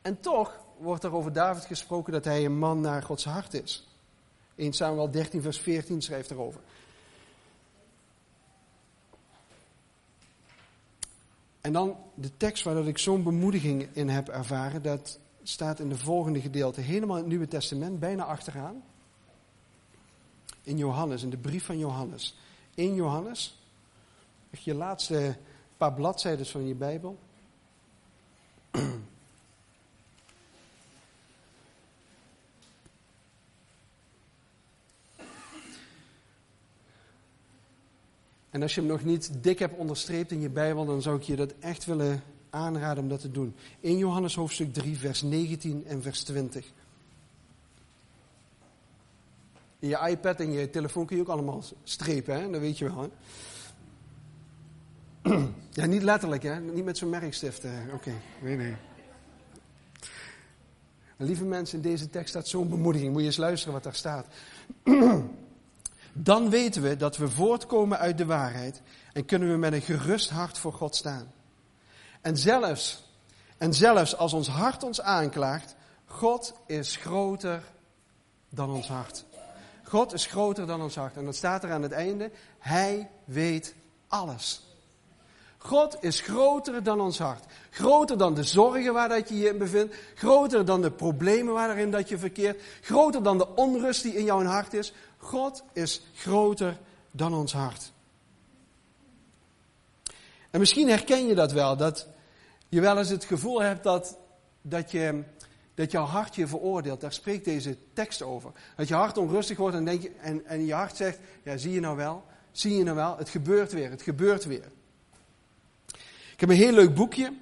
En 0.02 0.20
toch 0.20 0.64
wordt 0.76 1.04
er 1.04 1.14
over 1.14 1.32
David 1.32 1.64
gesproken 1.64 2.12
dat 2.12 2.24
hij 2.24 2.44
een 2.44 2.58
man 2.58 2.80
naar 2.80 3.02
Gods 3.02 3.24
hart 3.24 3.54
is. 3.54 3.88
1 4.54 4.72
Samuel 4.72 5.10
13, 5.10 5.42
vers 5.42 5.60
14 5.60 6.02
schrijft 6.02 6.30
erover. 6.30 6.60
En 11.60 11.72
dan 11.72 11.96
de 12.14 12.36
tekst 12.36 12.64
waar 12.64 12.86
ik 12.86 12.98
zo'n 12.98 13.22
bemoediging 13.22 13.88
in 13.92 14.08
heb 14.08 14.28
ervaren, 14.28 14.82
dat 14.82 15.18
staat 15.42 15.80
in 15.80 15.88
de 15.88 15.98
volgende 15.98 16.40
gedeelte, 16.40 16.80
helemaal 16.80 17.16
in 17.16 17.22
het 17.22 17.30
Nieuwe 17.30 17.48
Testament, 17.48 18.00
bijna 18.00 18.24
achteraan. 18.24 18.82
In 20.64 20.76
Johannes, 20.76 21.22
in 21.22 21.30
de 21.30 21.36
brief 21.36 21.64
van 21.64 21.78
Johannes. 21.78 22.36
1 22.74 22.94
Johannes, 22.94 23.58
je 24.50 24.74
laatste 24.74 25.36
paar 25.76 25.92
bladzijden 25.92 26.46
van 26.46 26.66
je 26.66 26.74
Bijbel. 26.74 27.18
En 38.50 38.62
als 38.62 38.74
je 38.74 38.80
hem 38.80 38.90
nog 38.90 39.04
niet 39.04 39.42
dik 39.42 39.58
hebt 39.58 39.76
onderstreept 39.76 40.30
in 40.30 40.40
je 40.40 40.50
Bijbel, 40.50 40.84
dan 40.84 41.02
zou 41.02 41.16
ik 41.16 41.22
je 41.22 41.36
dat 41.36 41.54
echt 41.60 41.84
willen 41.84 42.22
aanraden 42.50 43.02
om 43.02 43.08
dat 43.08 43.20
te 43.20 43.30
doen. 43.30 43.54
In 43.80 43.98
Johannes 43.98 44.34
hoofdstuk 44.34 44.72
3, 44.72 44.98
vers 44.98 45.22
19 45.22 45.86
en 45.86 46.02
vers 46.02 46.22
20. 46.22 46.72
In 49.84 49.90
je 49.90 50.08
iPad 50.08 50.40
en 50.40 50.52
je 50.52 50.70
telefoon 50.70 51.06
kun 51.06 51.16
je 51.16 51.22
ook 51.22 51.28
allemaal 51.28 51.62
strepen, 51.82 52.34
hè? 52.34 52.50
dat 52.50 52.60
weet 52.60 52.78
je 52.78 52.84
wel. 52.84 53.10
Ja, 55.70 55.86
niet 55.86 56.02
letterlijk, 56.02 56.42
hè? 56.42 56.60
niet 56.60 56.84
met 56.84 56.98
zo'n 56.98 57.08
merkstift. 57.08 57.64
Oké, 57.92 58.12
nee, 58.42 58.56
nee. 58.56 58.76
Lieve 61.16 61.44
mensen, 61.44 61.76
in 61.76 61.82
deze 61.82 62.10
tekst 62.10 62.28
staat 62.28 62.48
zo'n 62.48 62.68
bemoediging. 62.68 63.12
Moet 63.12 63.20
je 63.20 63.26
eens 63.26 63.36
luisteren 63.36 63.74
wat 63.74 63.82
daar 63.82 63.94
staat. 63.94 64.26
Dan 66.12 66.50
weten 66.50 66.82
we 66.82 66.96
dat 66.96 67.16
we 67.16 67.28
voortkomen 67.28 67.98
uit 67.98 68.18
de 68.18 68.26
waarheid 68.26 68.82
en 69.12 69.24
kunnen 69.24 69.50
we 69.50 69.56
met 69.56 69.72
een 69.72 69.82
gerust 69.82 70.30
hart 70.30 70.58
voor 70.58 70.72
God 70.72 70.96
staan. 70.96 71.32
En 72.20 72.36
zelfs, 72.36 73.04
en 73.58 73.74
zelfs 73.74 74.16
als 74.16 74.32
ons 74.32 74.48
hart 74.48 74.82
ons 74.82 75.00
aanklaagt, 75.00 75.74
God 76.04 76.54
is 76.66 76.96
groter 76.96 77.62
dan 78.48 78.70
ons 78.70 78.88
hart. 78.88 79.24
God 79.94 80.12
is 80.12 80.26
groter 80.26 80.66
dan 80.66 80.82
ons 80.82 80.94
hart. 80.94 81.16
En 81.16 81.24
dat 81.24 81.36
staat 81.36 81.64
er 81.64 81.72
aan 81.72 81.82
het 81.82 81.92
einde. 81.92 82.30
Hij 82.58 83.10
weet 83.24 83.74
alles. 84.08 84.62
God 85.58 85.96
is 86.00 86.20
groter 86.20 86.82
dan 86.82 87.00
ons 87.00 87.18
hart. 87.18 87.44
Groter 87.70 88.18
dan 88.18 88.34
de 88.34 88.42
zorgen 88.42 88.92
waar 88.92 89.08
dat 89.08 89.28
je 89.28 89.38
je 89.38 89.48
in 89.48 89.58
bevindt. 89.58 89.94
Groter 90.14 90.64
dan 90.64 90.82
de 90.82 90.90
problemen 90.90 91.54
waarin 91.54 91.90
dat 91.90 92.08
je 92.08 92.18
verkeert. 92.18 92.62
Groter 92.80 93.22
dan 93.22 93.38
de 93.38 93.54
onrust 93.54 94.02
die 94.02 94.14
in 94.14 94.24
jouw 94.24 94.42
hart 94.42 94.74
is. 94.74 94.92
God 95.18 95.62
is 95.72 96.02
groter 96.14 96.78
dan 97.10 97.34
ons 97.34 97.52
hart. 97.52 97.92
En 100.50 100.60
misschien 100.60 100.88
herken 100.88 101.26
je 101.26 101.34
dat 101.34 101.52
wel, 101.52 101.76
dat 101.76 102.06
je 102.68 102.80
wel 102.80 102.98
eens 102.98 103.08
het 103.08 103.24
gevoel 103.24 103.62
hebt 103.62 103.82
dat, 103.82 104.18
dat, 104.62 104.90
je, 104.90 105.22
dat 105.74 105.90
jouw 105.90 106.04
hart 106.04 106.34
je 106.34 106.46
veroordeelt. 106.46 107.00
Daar 107.00 107.12
spreekt 107.12 107.44
deze 107.44 107.76
tekst 107.92 108.22
over. 108.22 108.52
Dat 108.76 108.88
je 108.88 108.94
hart 108.94 109.18
onrustig 109.18 109.56
wordt 109.56 109.76
en, 109.76 109.84
denk 109.84 110.02
je, 110.02 110.10
en, 110.20 110.46
en 110.46 110.66
je 110.66 110.74
hart 110.74 110.96
zegt, 110.96 111.18
ja 111.42 111.56
zie 111.56 111.72
je 111.72 111.80
nou 111.80 111.96
wel, 111.96 112.24
zie 112.52 112.76
je 112.76 112.82
nou 112.82 112.96
wel, 112.96 113.16
het 113.16 113.28
gebeurt 113.28 113.72
weer, 113.72 113.90
het 113.90 114.02
gebeurt 114.02 114.44
weer. 114.44 114.70
Ik 116.32 116.40
heb 116.40 116.48
een 116.48 116.56
heel 116.56 116.72
leuk 116.72 116.94
boekje. 116.94 117.32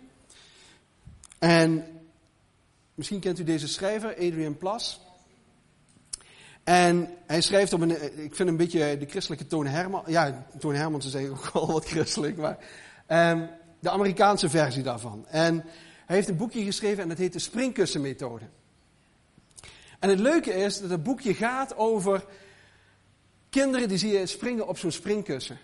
En 1.39 1.85
misschien 2.95 3.21
kent 3.21 3.39
u 3.39 3.45
deze 3.45 3.69
schrijver, 3.69 4.11
Adrian 4.11 4.57
Plas. 4.57 5.01
En 6.65 7.09
hij 7.27 7.41
schrijft 7.41 7.73
op 7.73 7.81
een, 7.81 8.25
ik 8.25 8.35
vind 8.35 8.49
een 8.49 8.57
beetje 8.57 8.99
de 8.99 9.07
christelijke 9.07 9.47
Toon 9.47 9.67
Herman. 9.67 10.03
Ja, 10.07 10.47
Toon 10.59 10.75
Herman, 10.75 11.03
ze 11.03 11.11
zeggen 11.11 11.31
ook 11.31 11.51
wel 11.53 11.73
wat 11.73 11.87
christelijk, 11.87 12.37
maar 12.37 12.59
um, 13.09 13.49
de 13.81 13.91
Amerikaanse 13.91 14.51
versie 14.51 14.83
daarvan. 14.83 15.27
En 15.29 15.65
hij 16.12 16.21
heeft 16.21 16.33
een 16.33 16.47
boekje 16.47 16.64
geschreven 16.64 17.02
en 17.02 17.09
dat 17.09 17.19
heet 17.19 17.33
de 17.33 17.38
springkussenmethode. 17.38 18.45
En 19.99 20.09
het 20.09 20.19
leuke 20.19 20.52
is 20.52 20.81
dat 20.81 20.90
het 20.90 21.02
boekje 21.02 21.35
gaat 21.35 21.76
over 21.76 22.25
kinderen 23.50 23.88
die 23.88 23.99
zie 23.99 24.12
je 24.12 24.26
springen 24.26 24.69
op 24.69 24.78
zo'n 24.78 24.90
springkussen. 24.90 25.59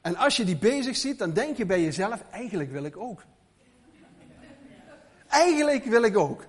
En 0.00 0.16
als 0.16 0.36
je 0.36 0.44
die 0.44 0.56
bezig 0.56 0.96
ziet, 0.96 1.18
dan 1.18 1.32
denk 1.32 1.56
je 1.56 1.66
bij 1.66 1.82
jezelf, 1.82 2.22
eigenlijk 2.30 2.70
wil 2.70 2.84
ik 2.84 2.96
ook. 2.96 3.22
Eigenlijk 5.26 5.84
wil 5.84 6.02
ik 6.02 6.16
ook. 6.16 6.44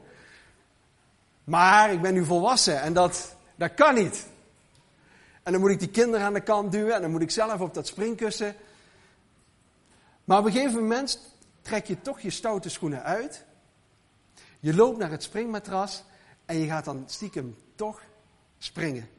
Maar 1.44 1.92
ik 1.92 2.02
ben 2.02 2.14
nu 2.14 2.26
volwassen 2.26 2.82
en 2.82 2.94
dat, 2.94 3.36
dat 3.56 3.74
kan 3.74 3.96
niet. 3.96 4.28
En 5.44 5.52
dan 5.52 5.62
moet 5.62 5.72
ik 5.72 5.80
die 5.80 5.90
kinderen 5.90 6.26
aan 6.26 6.34
de 6.34 6.42
kant 6.42 6.72
duwen 6.72 6.96
en 6.96 7.02
dan 7.02 7.12
moet 7.12 7.22
ik 7.22 7.32
zelf 7.32 7.60
op 7.60 7.74
dat 7.74 7.88
springkussen. 7.88 8.56
Maar 10.24 10.40
op 10.40 10.46
een 10.46 10.52
gegeven 10.52 10.82
moment 10.82 11.36
trek 11.68 11.86
je 11.86 12.02
toch 12.02 12.20
je 12.20 12.30
stoute 12.30 12.70
schoenen 12.70 13.04
uit. 13.04 13.46
Je 14.60 14.76
loopt 14.76 14.98
naar 14.98 15.12
het 15.12 15.24
springmatras 15.24 16.04
en 16.46 16.58
je 16.58 16.68
gaat 16.68 16.86
dan 16.86 17.04
stiekem 17.06 17.56
toch 17.76 18.02
springen. 18.58 19.10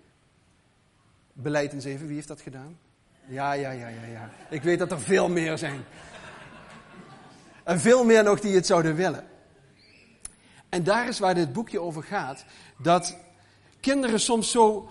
Beleid 1.32 1.72
eens 1.72 1.84
even, 1.84 2.06
wie 2.06 2.14
heeft 2.14 2.28
dat 2.28 2.40
gedaan? 2.40 2.78
Ja, 3.26 3.52
ja, 3.52 3.70
ja, 3.70 3.88
ja, 3.88 4.04
ja. 4.04 4.30
Ik 4.50 4.62
weet 4.62 4.78
dat 4.78 4.90
er 4.90 5.00
veel 5.00 5.28
meer 5.28 5.58
zijn. 5.58 5.84
En 7.64 7.80
veel 7.80 8.04
meer 8.04 8.22
nog 8.24 8.40
die 8.40 8.54
het 8.54 8.66
zouden 8.66 8.94
willen. 8.94 9.26
En 10.68 10.82
daar 10.82 11.08
is 11.08 11.18
waar 11.18 11.34
dit 11.34 11.52
boekje 11.52 11.80
over 11.80 12.02
gaat. 12.02 12.44
Dat 12.78 13.16
kinderen 13.80 14.20
soms 14.20 14.50
zo. 14.50 14.90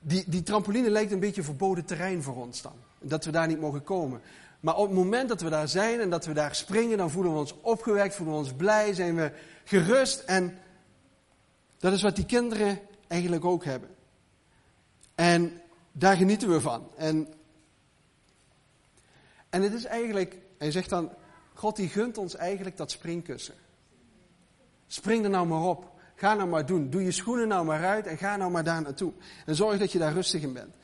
Die, 0.00 0.24
die 0.26 0.42
trampoline 0.42 0.90
lijkt 0.90 1.12
een 1.12 1.20
beetje 1.20 1.42
verboden 1.42 1.84
terrein 1.84 2.22
voor 2.22 2.36
ons 2.36 2.62
dan. 2.62 2.87
Dat 3.00 3.24
we 3.24 3.30
daar 3.30 3.46
niet 3.46 3.60
mogen 3.60 3.82
komen. 3.82 4.20
Maar 4.60 4.76
op 4.76 4.86
het 4.86 4.96
moment 4.96 5.28
dat 5.28 5.40
we 5.40 5.50
daar 5.50 5.68
zijn 5.68 6.00
en 6.00 6.10
dat 6.10 6.24
we 6.24 6.32
daar 6.32 6.54
springen, 6.54 6.98
dan 6.98 7.10
voelen 7.10 7.32
we 7.32 7.38
ons 7.38 7.54
opgewekt, 7.60 8.14
voelen 8.14 8.34
we 8.34 8.40
ons 8.40 8.52
blij, 8.52 8.94
zijn 8.94 9.16
we 9.16 9.32
gerust. 9.64 10.20
En 10.20 10.58
dat 11.78 11.92
is 11.92 12.02
wat 12.02 12.16
die 12.16 12.26
kinderen 12.26 12.80
eigenlijk 13.06 13.44
ook 13.44 13.64
hebben. 13.64 13.88
En 15.14 15.60
daar 15.92 16.16
genieten 16.16 16.48
we 16.48 16.60
van. 16.60 16.88
En, 16.96 17.28
en 19.48 19.62
het 19.62 19.72
is 19.72 19.84
eigenlijk, 19.84 20.36
hij 20.58 20.70
zegt 20.70 20.90
dan, 20.90 21.10
God 21.54 21.76
die 21.76 21.88
gunt 21.88 22.18
ons 22.18 22.34
eigenlijk 22.36 22.76
dat 22.76 22.90
springkussen. 22.90 23.54
Spring 24.86 25.24
er 25.24 25.30
nou 25.30 25.46
maar 25.46 25.62
op. 25.62 25.96
Ga 26.14 26.34
nou 26.34 26.48
maar 26.48 26.66
doen. 26.66 26.90
Doe 26.90 27.04
je 27.04 27.10
schoenen 27.10 27.48
nou 27.48 27.64
maar 27.64 27.84
uit 27.84 28.06
en 28.06 28.18
ga 28.18 28.36
nou 28.36 28.50
maar 28.50 28.64
daar 28.64 28.82
naartoe. 28.82 29.12
En 29.46 29.54
zorg 29.54 29.78
dat 29.78 29.92
je 29.92 29.98
daar 29.98 30.12
rustig 30.12 30.42
in 30.42 30.52
bent. 30.52 30.74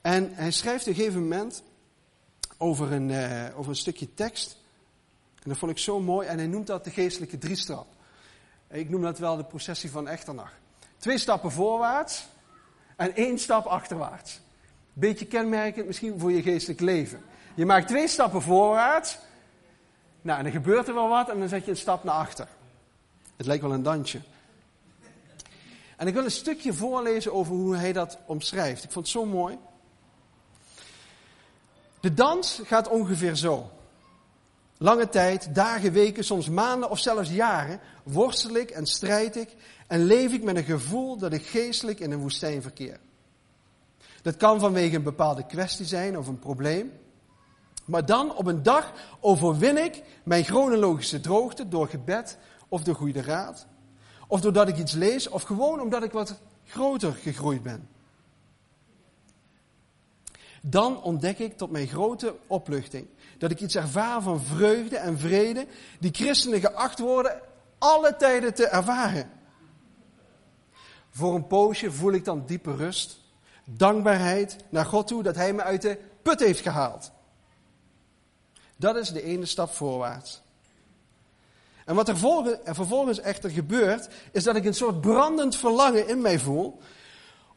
En 0.00 0.34
hij 0.34 0.50
schrijft 0.50 0.82
op 0.82 0.88
een 0.88 0.94
gegeven 0.94 1.22
moment 1.22 1.62
over 2.56 2.92
een, 2.92 3.08
uh, 3.08 3.44
over 3.56 3.70
een 3.70 3.76
stukje 3.76 4.14
tekst. 4.14 4.56
En 5.42 5.48
dat 5.48 5.58
vond 5.58 5.70
ik 5.70 5.78
zo 5.78 6.00
mooi. 6.00 6.28
En 6.28 6.38
hij 6.38 6.46
noemt 6.46 6.66
dat 6.66 6.84
de 6.84 6.90
geestelijke 6.90 7.38
driestrap. 7.38 7.86
Ik 8.68 8.90
noem 8.90 9.02
dat 9.02 9.18
wel 9.18 9.36
de 9.36 9.44
processie 9.44 9.90
van 9.90 10.08
Echternach. 10.08 10.52
Twee 10.98 11.18
stappen 11.18 11.50
voorwaarts 11.52 12.26
en 12.96 13.14
één 13.14 13.38
stap 13.38 13.66
achterwaarts. 13.66 14.40
Beetje 14.92 15.26
kenmerkend 15.26 15.86
misschien 15.86 16.18
voor 16.18 16.32
je 16.32 16.42
geestelijk 16.42 16.80
leven. 16.80 17.22
Je 17.54 17.66
maakt 17.66 17.88
twee 17.88 18.08
stappen 18.08 18.42
voorwaarts. 18.42 19.18
Nou, 20.22 20.38
en 20.38 20.44
dan 20.44 20.52
gebeurt 20.52 20.88
er 20.88 20.94
wel 20.94 21.08
wat 21.08 21.28
en 21.28 21.38
dan 21.38 21.48
zet 21.48 21.64
je 21.64 21.70
een 21.70 21.76
stap 21.76 22.04
naar 22.04 22.14
achter. 22.14 22.48
Het 23.36 23.46
lijkt 23.46 23.62
wel 23.62 23.72
een 23.72 23.82
dansje. 23.82 24.20
En 25.96 26.06
ik 26.06 26.14
wil 26.14 26.24
een 26.24 26.30
stukje 26.30 26.72
voorlezen 26.72 27.32
over 27.32 27.54
hoe 27.54 27.76
hij 27.76 27.92
dat 27.92 28.18
omschrijft. 28.26 28.84
Ik 28.84 28.90
vond 28.90 29.04
het 29.04 29.14
zo 29.14 29.24
mooi. 29.24 29.58
De 32.00 32.14
dans 32.14 32.60
gaat 32.64 32.88
ongeveer 32.88 33.34
zo. 33.34 33.70
Lange 34.78 35.08
tijd, 35.08 35.54
dagen, 35.54 35.92
weken, 35.92 36.24
soms 36.24 36.48
maanden 36.48 36.90
of 36.90 36.98
zelfs 36.98 37.30
jaren 37.30 37.80
worstel 38.02 38.54
ik 38.54 38.70
en 38.70 38.86
strijd 38.86 39.36
ik 39.36 39.56
en 39.86 40.04
leef 40.04 40.32
ik 40.32 40.42
met 40.42 40.56
een 40.56 40.64
gevoel 40.64 41.16
dat 41.16 41.32
ik 41.32 41.46
geestelijk 41.46 42.00
in 42.00 42.10
een 42.10 42.18
woestijn 42.18 42.62
verkeer. 42.62 43.00
Dat 44.22 44.36
kan 44.36 44.60
vanwege 44.60 44.96
een 44.96 45.02
bepaalde 45.02 45.46
kwestie 45.46 45.86
zijn 45.86 46.18
of 46.18 46.26
een 46.26 46.38
probleem. 46.38 46.92
Maar 47.84 48.06
dan 48.06 48.36
op 48.36 48.46
een 48.46 48.62
dag 48.62 48.92
overwin 49.20 49.84
ik 49.84 50.02
mijn 50.22 50.44
chronologische 50.44 51.20
droogte 51.20 51.68
door 51.68 51.88
gebed 51.88 52.38
of 52.68 52.82
door 52.82 52.94
goede 52.94 53.22
raad. 53.22 53.66
Of 54.26 54.40
doordat 54.40 54.68
ik 54.68 54.76
iets 54.76 54.92
lees 54.92 55.28
of 55.28 55.42
gewoon 55.42 55.80
omdat 55.80 56.02
ik 56.02 56.12
wat 56.12 56.40
groter 56.64 57.12
gegroeid 57.12 57.62
ben. 57.62 57.88
Dan 60.60 61.02
ontdek 61.02 61.38
ik 61.38 61.56
tot 61.56 61.70
mijn 61.70 61.86
grote 61.86 62.36
opluchting 62.46 63.06
dat 63.38 63.50
ik 63.50 63.60
iets 63.60 63.76
ervaar 63.76 64.22
van 64.22 64.40
vreugde 64.40 64.96
en 64.96 65.18
vrede 65.18 65.66
die 66.00 66.14
christenen 66.14 66.60
geacht 66.60 66.98
worden 66.98 67.40
alle 67.78 68.16
tijden 68.16 68.54
te 68.54 68.66
ervaren. 68.66 69.30
Voor 71.10 71.34
een 71.34 71.46
poosje 71.46 71.90
voel 71.92 72.12
ik 72.12 72.24
dan 72.24 72.46
diepe 72.46 72.76
rust, 72.76 73.20
dankbaarheid 73.64 74.56
naar 74.68 74.84
God 74.84 75.06
toe 75.06 75.22
dat 75.22 75.34
Hij 75.34 75.52
me 75.52 75.62
uit 75.62 75.82
de 75.82 75.98
put 76.22 76.40
heeft 76.40 76.60
gehaald. 76.60 77.10
Dat 78.76 78.96
is 78.96 79.08
de 79.08 79.22
ene 79.22 79.46
stap 79.46 79.70
voorwaarts. 79.70 80.42
En 81.84 81.94
wat 81.94 82.08
er 82.08 82.16
vervolgens 82.64 83.20
echter 83.20 83.50
gebeurt, 83.50 84.08
is 84.32 84.44
dat 84.44 84.56
ik 84.56 84.64
een 84.64 84.74
soort 84.74 85.00
brandend 85.00 85.56
verlangen 85.56 86.08
in 86.08 86.20
mij 86.20 86.38
voel 86.38 86.80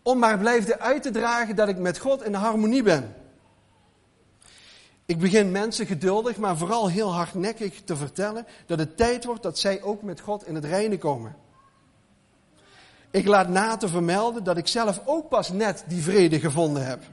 om 0.03 0.19
maar 0.19 0.37
blijven 0.37 0.79
uit 0.79 1.01
te 1.01 1.11
dragen 1.11 1.55
dat 1.55 1.67
ik 1.67 1.77
met 1.77 1.97
God 1.97 2.23
in 2.23 2.33
harmonie 2.33 2.83
ben. 2.83 3.15
Ik 5.05 5.19
begin 5.19 5.51
mensen 5.51 5.85
geduldig, 5.85 6.37
maar 6.37 6.57
vooral 6.57 6.89
heel 6.89 7.13
hardnekkig 7.13 7.81
te 7.81 7.95
vertellen 7.95 8.45
dat 8.65 8.79
het 8.79 8.97
tijd 8.97 9.25
wordt 9.25 9.43
dat 9.43 9.59
zij 9.59 9.81
ook 9.81 10.01
met 10.01 10.19
God 10.19 10.47
in 10.47 10.55
het 10.55 10.65
reine 10.65 10.97
komen. 10.97 11.35
Ik 13.11 13.27
laat 13.27 13.49
na 13.49 13.77
te 13.77 13.87
vermelden 13.87 14.43
dat 14.43 14.57
ik 14.57 14.67
zelf 14.67 15.01
ook 15.05 15.29
pas 15.29 15.49
net 15.49 15.83
die 15.87 16.01
vrede 16.01 16.39
gevonden 16.39 16.85
heb. 16.85 17.03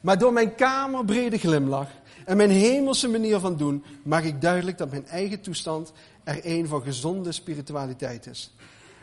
Maar 0.00 0.18
door 0.18 0.32
mijn 0.32 0.54
kamerbrede 0.54 1.38
glimlach 1.38 1.88
en 2.24 2.36
mijn 2.36 2.50
hemelse 2.50 3.08
manier 3.08 3.38
van 3.38 3.56
doen, 3.56 3.84
maak 4.04 4.24
ik 4.24 4.40
duidelijk 4.40 4.78
dat 4.78 4.90
mijn 4.90 5.06
eigen 5.06 5.40
toestand 5.40 5.92
er 6.24 6.40
een 6.42 6.66
van 6.66 6.82
gezonde 6.82 7.32
spiritualiteit 7.32 8.26
is. 8.26 8.54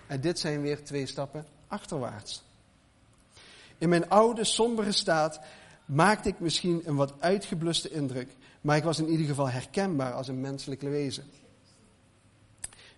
En 0.08 0.22
dit 0.22 0.40
zijn 0.40 0.62
weer 0.62 0.84
twee 0.84 1.06
stappen 1.06 1.53
achterwaarts. 1.74 2.44
In 3.78 3.90
mijn 3.90 4.10
oude, 4.10 4.44
sombere 4.44 4.92
staat 4.92 5.40
maakte 5.86 6.30
ik 6.30 6.40
misschien 6.40 6.82
een 6.86 6.96
wat 6.96 7.14
uitgebluste 7.20 7.90
indruk, 7.90 8.30
maar 8.62 8.78
ik 8.78 8.84
was 8.84 9.00
in 9.00 9.10
ieder 9.10 9.26
geval 9.26 9.50
herkenbaar 9.50 10.14
als 10.14 10.28
een 10.28 10.42
menselijk 10.42 10.82
wezen. 10.82 11.24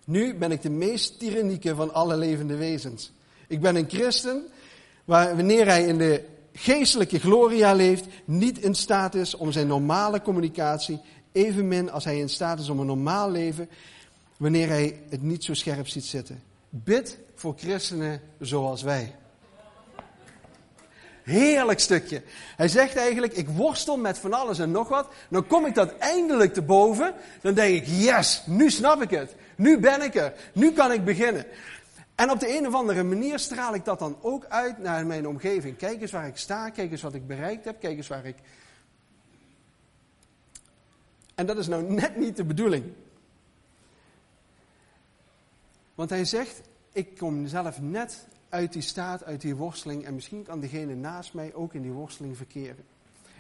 Nu 0.06 0.36
ben 0.36 0.52
ik 0.52 0.62
de 0.62 0.70
meest 0.70 1.20
tyrannieke 1.20 1.76
van 1.76 1.94
alle 1.94 2.18
levende 2.18 2.56
wezens. 2.56 3.12
Ik 3.48 3.62
ben 3.62 3.76
een 3.76 3.90
christen, 3.90 4.44
waar 5.06 5.36
wanneer 5.36 5.66
hij 5.66 5.86
in 5.86 5.98
de 5.98 6.26
geestelijke 6.54 7.20
gloria 7.20 7.74
leeft, 7.74 8.06
niet 8.26 8.58
in 8.58 8.76
staat 8.76 9.16
is 9.16 9.36
om 9.36 9.52
zijn 9.52 9.68
normale 9.68 10.22
communicatie, 10.22 11.00
evenmin 11.32 11.92
als 11.92 12.04
hij 12.04 12.20
in 12.20 12.30
staat 12.30 12.60
is 12.60 12.70
om 12.70 12.80
een 12.80 12.86
normaal 12.86 13.32
leven, 13.32 13.70
wanneer 14.38 14.68
hij 14.68 15.02
het 15.10 15.22
niet 15.22 15.44
zo 15.44 15.54
scherp 15.54 15.88
ziet 15.88 16.06
zitten. 16.06 16.44
Bid 16.84 17.18
voor 17.36 17.54
christenen 17.58 18.22
zoals 18.40 18.82
wij. 18.82 19.16
Heerlijk 21.24 21.80
stukje. 21.80 22.22
Hij 22.56 22.68
zegt 22.68 22.96
eigenlijk, 22.96 23.34
ik 23.34 23.50
worstel 23.50 23.98
met 23.98 24.18
van 24.18 24.34
alles 24.34 24.60
en 24.60 24.72
nog 24.72 24.88
wat. 24.88 25.08
Dan 25.30 25.48
kom 25.48 25.66
ik 25.66 25.76
dat 25.76 25.98
eindelijk 25.98 26.54
te 26.54 26.62
boven. 26.62 27.14
Dan 27.42 27.54
denk 27.54 27.76
ik, 27.76 27.88
yes, 27.88 28.44
nu 28.46 28.70
snap 28.70 29.02
ik 29.02 29.10
het. 29.10 29.36
Nu 29.56 29.80
ben 29.80 30.02
ik 30.02 30.16
er. 30.16 30.34
Nu 30.54 30.72
kan 30.72 30.92
ik 30.92 31.06
beginnen. 31.06 31.46
En 32.16 32.32
op 32.32 32.40
de 32.40 32.58
een 32.58 32.68
of 32.68 32.74
andere 32.74 33.04
manier 33.04 33.40
straal 33.40 33.76
ik 33.76 33.86
dat 33.86 34.00
dan 34.00 34.18
ook 34.22 34.46
uit 34.46 34.78
naar 34.78 35.06
mijn 35.06 35.28
omgeving. 35.28 35.78
Kijk 35.78 36.02
eens 36.02 36.12
waar 36.12 36.28
ik 36.28 36.38
sta, 36.38 36.70
kijk 36.70 36.92
eens 36.92 37.02
wat 37.02 37.14
ik 37.14 37.28
bereikt 37.28 37.66
heb, 37.66 37.80
kijk 37.80 37.98
eens 37.98 38.08
waar 38.08 38.26
ik. 38.26 38.36
En 41.36 41.46
dat 41.46 41.58
is 41.58 41.68
nou 41.68 41.84
net 41.84 42.18
niet 42.18 42.36
de 42.36 42.44
bedoeling. 42.44 42.84
Want 45.96 46.10
hij 46.10 46.26
zegt, 46.26 46.62
ik 46.92 47.18
kom 47.18 47.48
zelf 47.48 47.82
net 47.82 48.28
uit 48.50 48.74
die 48.74 48.82
staat, 48.82 49.24
uit 49.24 49.42
die 49.42 49.56
worsteling. 49.56 50.06
En 50.06 50.16
misschien 50.16 50.44
kan 50.44 50.60
degene 50.60 50.96
naast 50.96 51.34
mij 51.34 51.54
ook 51.54 51.74
in 51.74 51.82
die 51.82 51.92
worsteling 51.92 52.38
verkeren. 52.38 52.86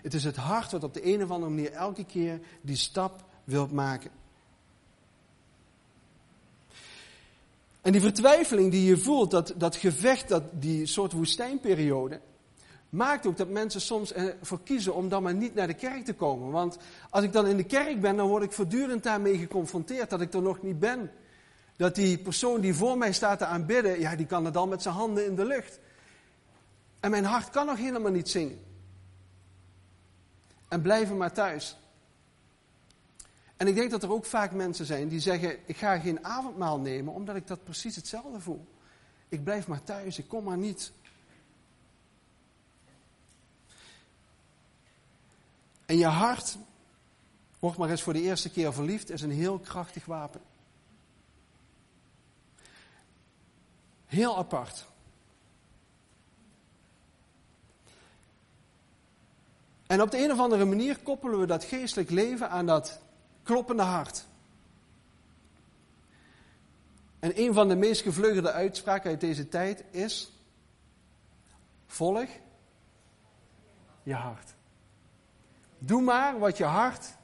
Het 0.02 0.14
is 0.14 0.24
het 0.24 0.36
hart 0.36 0.72
wat 0.72 0.84
op 0.84 0.94
de 0.94 1.14
een 1.14 1.24
of 1.24 1.32
andere 1.32 1.52
manier 1.52 1.72
elke 1.72 2.06
keer 2.06 2.40
die 2.62 2.76
stap 2.76 3.24
wilt 3.44 3.72
maken. 3.72 4.12
En 7.82 7.92
die 7.92 8.02
vertwijfeling 8.02 8.72
die 8.72 8.86
je 8.86 8.98
voelt, 8.98 9.32
dat, 9.32 9.54
dat 9.58 9.76
gevecht, 9.76 10.28
dat, 10.28 10.44
die 10.52 10.86
soort 10.86 11.12
woestijnperiode, 11.12 12.20
maakt 12.90 13.26
ook 13.26 13.38
dat 13.38 13.50
mensen 13.50 13.82
soms 13.82 14.14
ervoor 14.14 14.62
kiezen 14.64 14.96
om 14.96 15.10
dan 15.10 15.24
maar 15.24 15.36
niet 15.36 15.56
naar 15.56 15.68
de 15.68 15.74
kerk 15.74 16.06
te 16.06 16.14
komen. 16.14 16.52
Want 16.52 16.78
als 17.10 17.24
ik 17.24 17.34
dan 17.34 17.48
in 17.48 17.58
de 17.58 17.64
kerk 17.64 18.02
ben, 18.02 18.16
dan 18.16 18.28
word 18.28 18.44
ik 18.44 18.52
voortdurend 18.52 19.04
daarmee 19.04 19.38
geconfronteerd 19.38 20.10
dat 20.10 20.22
ik 20.22 20.34
er 20.34 20.42
nog 20.42 20.62
niet 20.62 20.80
ben. 20.80 21.12
Dat 21.76 21.96
die 21.96 22.18
persoon 22.18 22.62
die 22.62 22.74
voor 22.74 22.98
mij 22.98 23.14
staat 23.14 23.38
te 23.38 23.46
aanbidden, 23.46 24.00
ja, 24.00 24.16
die 24.16 24.26
kan 24.26 24.46
het 24.46 24.54
dan 24.54 24.70
met 24.70 24.82
zijn 24.82 24.96
handen 24.96 25.26
in 25.26 25.36
de 25.36 25.46
lucht. 25.46 25.80
En 27.00 27.12
mijn 27.12 27.26
hart 27.26 27.50
kan 27.50 27.66
nog 27.66 27.78
helemaal 27.78 28.12
niet 28.12 28.30
zingen. 28.30 28.60
En 30.68 30.82
blijven 30.82 31.18
maar 31.18 31.32
thuis. 31.32 31.78
En 33.58 33.68
ik 33.68 33.76
denk 33.76 33.92
dat 33.92 34.04
er 34.04 34.12
ook 34.12 34.26
vaak 34.26 34.52
mensen 34.52 34.86
zijn 34.86 35.08
die 35.08 35.20
zeggen: 35.20 35.58
Ik 35.66 35.78
ga 35.78 36.00
geen 36.00 36.26
avondmaal 36.26 36.80
nemen 36.80 37.14
omdat 37.14 37.36
ik 37.36 37.48
dat 37.48 37.64
precies 37.64 37.96
hetzelfde 37.96 38.40
voel. 38.40 38.68
Ik 39.30 39.44
blijf 39.44 39.68
maar 39.68 39.84
thuis, 39.84 40.18
ik 40.18 40.28
kom 40.28 40.44
maar 40.44 40.58
niet. 40.58 40.92
En 45.86 45.98
je 45.98 46.06
hart, 46.06 46.58
wordt 47.60 47.78
maar 47.78 47.90
eens 47.90 48.04
voor 48.04 48.14
de 48.14 48.22
eerste 48.22 48.50
keer 48.50 48.74
verliefd, 48.74 49.10
is 49.10 49.22
een 49.22 49.32
heel 49.32 49.60
krachtig 49.60 50.06
wapen. 50.06 50.42
Heel 54.16 54.38
apart. 54.38 54.86
En 59.88 60.02
op 60.02 60.12
de 60.12 60.24
een 60.24 60.32
of 60.32 60.40
andere 60.40 60.66
manier 60.66 61.00
koppelen 61.00 61.40
we 61.40 61.46
dat 61.46 61.64
geestelijk 61.64 62.10
leven 62.10 62.50
aan 62.50 62.66
dat 62.66 63.02
kloppende 63.44 63.84
hart. 63.84 64.26
En 67.20 67.40
een 67.40 67.54
van 67.54 67.68
de 67.68 67.76
meest 67.76 68.02
gevleugelde 68.02 68.52
uitspraken 68.52 69.10
uit 69.10 69.20
deze 69.20 69.50
tijd 69.50 69.84
is: 69.92 70.32
volg 71.88 72.28
je 74.04 74.14
hart. 74.14 74.54
Doe 75.78 76.02
maar 76.02 76.40
wat 76.40 76.58
je 76.58 76.64
hart 76.64 77.18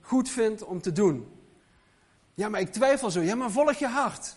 goed 0.00 0.28
vindt 0.28 0.64
om 0.64 0.80
te 0.80 0.92
doen. 0.92 1.40
Ja, 2.34 2.48
maar 2.48 2.60
ik 2.60 2.72
twijfel 2.72 3.10
zo. 3.10 3.20
Ja, 3.20 3.34
maar 3.34 3.50
volg 3.50 3.74
je 3.74 3.88
hart. 3.88 4.36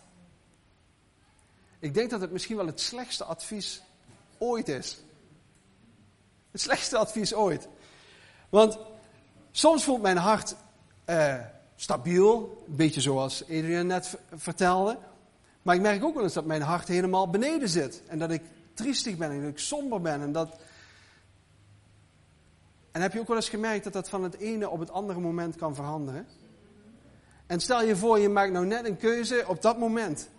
Ik 1.79 1.93
denk 1.93 2.09
dat 2.09 2.21
het 2.21 2.31
misschien 2.31 2.55
wel 2.55 2.65
het 2.65 2.79
slechtste 2.79 3.23
advies 3.23 3.81
ooit 4.37 4.67
is. 4.67 5.01
Het 6.51 6.61
slechtste 6.61 6.97
advies 6.97 7.33
ooit. 7.33 7.67
Want 8.49 8.79
soms 9.51 9.83
voelt 9.83 10.01
mijn 10.01 10.17
hart 10.17 10.55
uh, 11.09 11.35
stabiel, 11.75 12.63
een 12.67 12.75
beetje 12.75 13.01
zoals 13.01 13.43
Adrian 13.43 13.87
net 13.87 14.17
vertelde. 14.33 14.97
Maar 15.61 15.75
ik 15.75 15.81
merk 15.81 16.03
ook 16.03 16.13
wel 16.13 16.23
eens 16.23 16.33
dat 16.33 16.45
mijn 16.45 16.61
hart 16.61 16.87
helemaal 16.87 17.29
beneden 17.29 17.69
zit. 17.69 18.01
En 18.07 18.19
dat 18.19 18.31
ik 18.31 18.41
triestig 18.73 19.17
ben 19.17 19.31
en 19.31 19.41
dat 19.41 19.49
ik 19.49 19.59
somber 19.59 20.01
ben. 20.01 20.21
En, 20.21 20.49
en 22.91 23.01
heb 23.01 23.13
je 23.13 23.19
ook 23.19 23.27
wel 23.27 23.35
eens 23.35 23.49
gemerkt 23.49 23.83
dat 23.83 23.93
dat 23.93 24.09
van 24.09 24.23
het 24.23 24.37
ene 24.37 24.69
op 24.69 24.79
het 24.79 24.91
andere 24.91 25.19
moment 25.19 25.55
kan 25.55 25.75
veranderen? 25.75 26.27
En 27.47 27.59
stel 27.59 27.83
je 27.83 27.95
voor, 27.95 28.19
je 28.19 28.29
maakt 28.29 28.51
nou 28.51 28.65
net 28.65 28.85
een 28.85 28.97
keuze 28.97 29.43
op 29.47 29.61
dat 29.61 29.77
moment. 29.77 30.29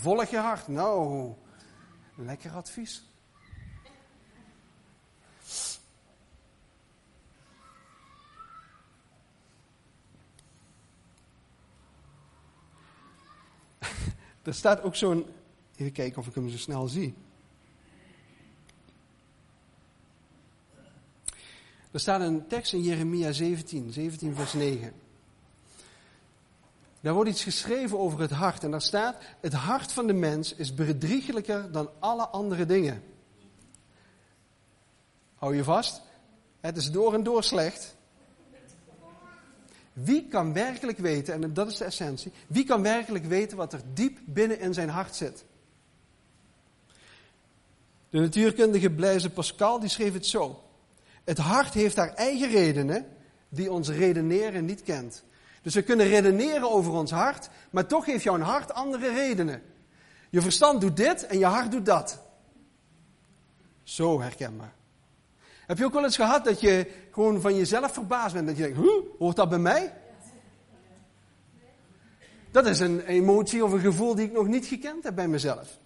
Volg 0.00 0.30
je 0.30 0.36
hart. 0.36 0.68
Nou, 0.68 1.32
lekker 2.14 2.50
advies. 2.50 3.02
Er 14.42 14.54
staat 14.54 14.82
ook 14.82 14.94
zo'n. 14.94 15.26
Even 15.76 15.92
kijken 15.92 16.18
of 16.18 16.26
ik 16.26 16.34
hem 16.34 16.50
zo 16.50 16.56
snel 16.56 16.88
zie. 16.88 17.14
Er 21.90 22.00
staat 22.00 22.20
een 22.20 22.46
tekst 22.46 22.72
in 22.72 22.82
Jeremia 22.82 23.32
17, 23.32 23.92
17 23.92 24.34
vers 24.34 24.52
9. 24.52 24.92
Daar 27.08 27.16
wordt 27.16 27.30
iets 27.32 27.42
geschreven 27.42 27.98
over 27.98 28.20
het 28.20 28.30
hart. 28.30 28.64
En 28.64 28.70
daar 28.70 28.82
staat: 28.82 29.16
Het 29.40 29.52
hart 29.52 29.92
van 29.92 30.06
de 30.06 30.12
mens 30.12 30.54
is 30.54 30.74
bedriegelijker 30.74 31.72
dan 31.72 31.90
alle 31.98 32.26
andere 32.26 32.66
dingen. 32.66 33.02
Hou 35.34 35.56
je 35.56 35.64
vast? 35.64 36.02
Het 36.60 36.76
is 36.76 36.90
door 36.90 37.14
en 37.14 37.22
door 37.22 37.44
slecht. 37.44 37.96
Wie 39.92 40.28
kan 40.28 40.52
werkelijk 40.52 40.98
weten, 40.98 41.42
en 41.42 41.54
dat 41.54 41.70
is 41.70 41.76
de 41.76 41.84
essentie, 41.84 42.32
wie 42.46 42.64
kan 42.64 42.82
werkelijk 42.82 43.24
weten 43.24 43.56
wat 43.56 43.72
er 43.72 43.80
diep 43.94 44.18
binnen 44.24 44.60
in 44.60 44.74
zijn 44.74 44.88
hart 44.88 45.16
zit? 45.16 45.44
De 48.10 48.20
natuurkundige 48.20 48.90
Blaise 48.90 49.30
Pascal 49.30 49.80
die 49.80 49.88
schreef 49.88 50.12
het 50.12 50.26
zo. 50.26 50.62
Het 51.24 51.38
hart 51.38 51.74
heeft 51.74 51.96
haar 51.96 52.14
eigen 52.14 52.50
redenen 52.50 53.06
die 53.48 53.72
ons 53.72 53.88
redeneren 53.88 54.64
niet 54.64 54.82
kent. 54.82 55.26
Dus 55.68 55.76
we 55.76 55.82
kunnen 55.82 56.06
redeneren 56.06 56.70
over 56.70 56.92
ons 56.92 57.10
hart, 57.10 57.48
maar 57.70 57.86
toch 57.86 58.04
heeft 58.04 58.22
jouw 58.22 58.38
hart 58.38 58.72
andere 58.72 59.12
redenen. 59.12 59.62
Je 60.30 60.40
verstand 60.40 60.80
doet 60.80 60.96
dit 60.96 61.26
en 61.26 61.38
je 61.38 61.44
hart 61.44 61.70
doet 61.70 61.86
dat. 61.86 62.22
Zo 63.82 64.20
herkenbaar. 64.20 64.74
Heb 65.66 65.78
je 65.78 65.84
ook 65.84 65.92
wel 65.92 66.04
eens 66.04 66.16
gehad 66.16 66.44
dat 66.44 66.60
je 66.60 66.92
gewoon 67.10 67.40
van 67.40 67.56
jezelf 67.56 67.92
verbaasd 67.92 68.34
bent? 68.34 68.46
Dat 68.46 68.56
je 68.56 68.62
denkt, 68.62 68.78
huh, 68.78 69.02
hoort 69.18 69.36
dat 69.36 69.48
bij 69.48 69.58
mij? 69.58 69.94
Dat 72.50 72.66
is 72.66 72.80
een 72.80 73.00
emotie 73.00 73.64
of 73.64 73.72
een 73.72 73.80
gevoel 73.80 74.14
die 74.14 74.26
ik 74.26 74.32
nog 74.32 74.46
niet 74.46 74.66
gekend 74.66 75.04
heb 75.04 75.14
bij 75.14 75.28
mezelf. 75.28 75.78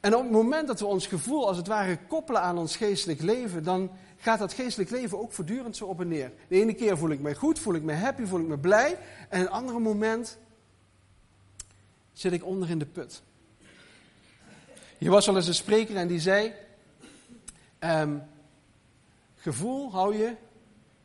En 0.00 0.14
op 0.14 0.22
het 0.22 0.30
moment 0.30 0.66
dat 0.66 0.80
we 0.80 0.86
ons 0.86 1.06
gevoel 1.06 1.48
als 1.48 1.56
het 1.56 1.66
ware 1.66 1.98
koppelen 2.08 2.42
aan 2.42 2.58
ons 2.58 2.76
geestelijk 2.76 3.20
leven, 3.20 3.64
dan 3.64 3.90
gaat 4.18 4.38
dat 4.38 4.52
geestelijk 4.52 4.90
leven 4.90 5.18
ook 5.18 5.32
voortdurend 5.32 5.76
zo 5.76 5.84
op 5.84 6.00
en 6.00 6.08
neer. 6.08 6.32
De 6.48 6.60
ene 6.60 6.74
keer 6.74 6.98
voel 6.98 7.10
ik 7.10 7.20
me 7.20 7.34
goed, 7.34 7.58
voel 7.58 7.74
ik 7.74 7.82
me 7.82 7.92
happy, 7.92 8.24
voel 8.24 8.40
ik 8.40 8.46
me 8.46 8.58
blij. 8.58 8.98
En 9.28 9.40
een 9.40 9.50
andere 9.50 9.78
moment 9.78 10.38
zit 12.12 12.32
ik 12.32 12.44
onder 12.44 12.70
in 12.70 12.78
de 12.78 12.86
put. 12.86 13.22
Hier 14.98 15.10
was 15.10 15.26
wel 15.26 15.36
eens 15.36 15.46
een 15.46 15.54
spreker 15.54 15.96
en 15.96 16.08
die 16.08 16.20
zei, 16.20 16.52
Um, 17.84 18.22
gevoel 19.34 19.92
hou 19.92 20.16
je 20.16 20.34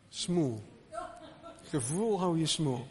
smoel. 0.09 0.61
Gevoel 1.63 2.19
hou 2.19 2.39
je 2.39 2.45
smoel. 2.45 2.87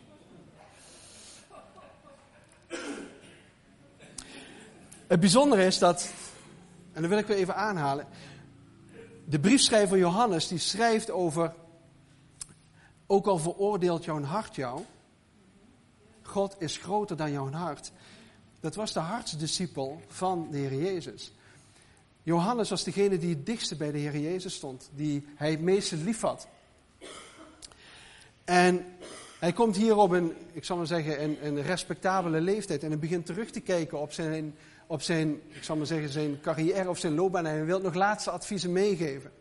Het 5.07 5.21
bijzondere 5.21 5.65
is 5.65 5.79
dat, 5.79 6.11
en 6.93 7.01
dat 7.01 7.11
wil 7.11 7.19
ik 7.19 7.27
weer 7.27 7.37
even 7.37 7.57
aanhalen. 7.57 8.07
De 9.25 9.41
briefschrijver 9.41 9.99
Johannes 9.99 10.49
die 10.49 10.59
schrijft 10.59 11.11
over, 11.11 11.55
ook 13.07 13.27
al 13.27 13.39
veroordeelt 13.39 14.05
jouw 14.05 14.23
hart 14.23 14.55
jou, 14.55 14.81
God 16.23 16.57
is 16.59 16.77
groter 16.77 17.17
dan 17.17 17.33
jouw 17.33 17.51
hart. 17.51 17.93
Dat 18.61 18.75
was 18.75 18.93
de 18.93 19.01
hartsdiscipel 19.01 20.01
van 20.09 20.49
de 20.51 20.59
Heer 20.59 20.75
Jezus. 20.75 21.33
Johannes 22.23 22.71
was 22.71 22.85
degene 22.85 23.19
die 23.19 23.35
het 23.35 23.47
dichtste 23.47 23.77
bij 23.77 23.93
de 23.93 23.99
Heer 23.99 24.19
Jezus 24.19 24.55
stond, 24.55 24.91
die 24.95 25.27
hij 25.35 25.51
het 25.51 25.61
meeste 25.61 25.97
lief 25.97 26.21
had. 26.21 26.49
En 28.45 28.85
hij 29.39 29.53
komt 29.53 29.77
hier 29.77 29.97
op 29.97 30.11
een, 30.11 30.33
ik 30.53 30.65
zal 30.65 30.77
maar 30.77 30.87
zeggen, 30.87 31.23
een, 31.23 31.47
een 31.47 31.63
respectabele 31.63 32.41
leeftijd 32.41 32.83
en 32.83 32.89
hij 32.89 32.99
begint 32.99 33.27
terug 33.27 33.51
te 33.51 33.61
kijken 33.61 34.01
op 34.01 34.13
zijn, 34.13 34.55
op 34.87 35.03
zijn, 35.03 35.41
ik 35.49 35.63
zal 35.63 35.77
maar 35.77 35.87
zeggen, 35.87 36.09
zijn 36.09 36.41
carrière 36.41 36.89
of 36.89 36.99
zijn 36.99 37.15
loopbaan 37.15 37.47
en 37.47 37.55
hij 37.55 37.65
wil 37.65 37.81
nog 37.81 37.95
laatste 37.95 38.31
adviezen 38.31 38.73
meegeven. 38.73 39.33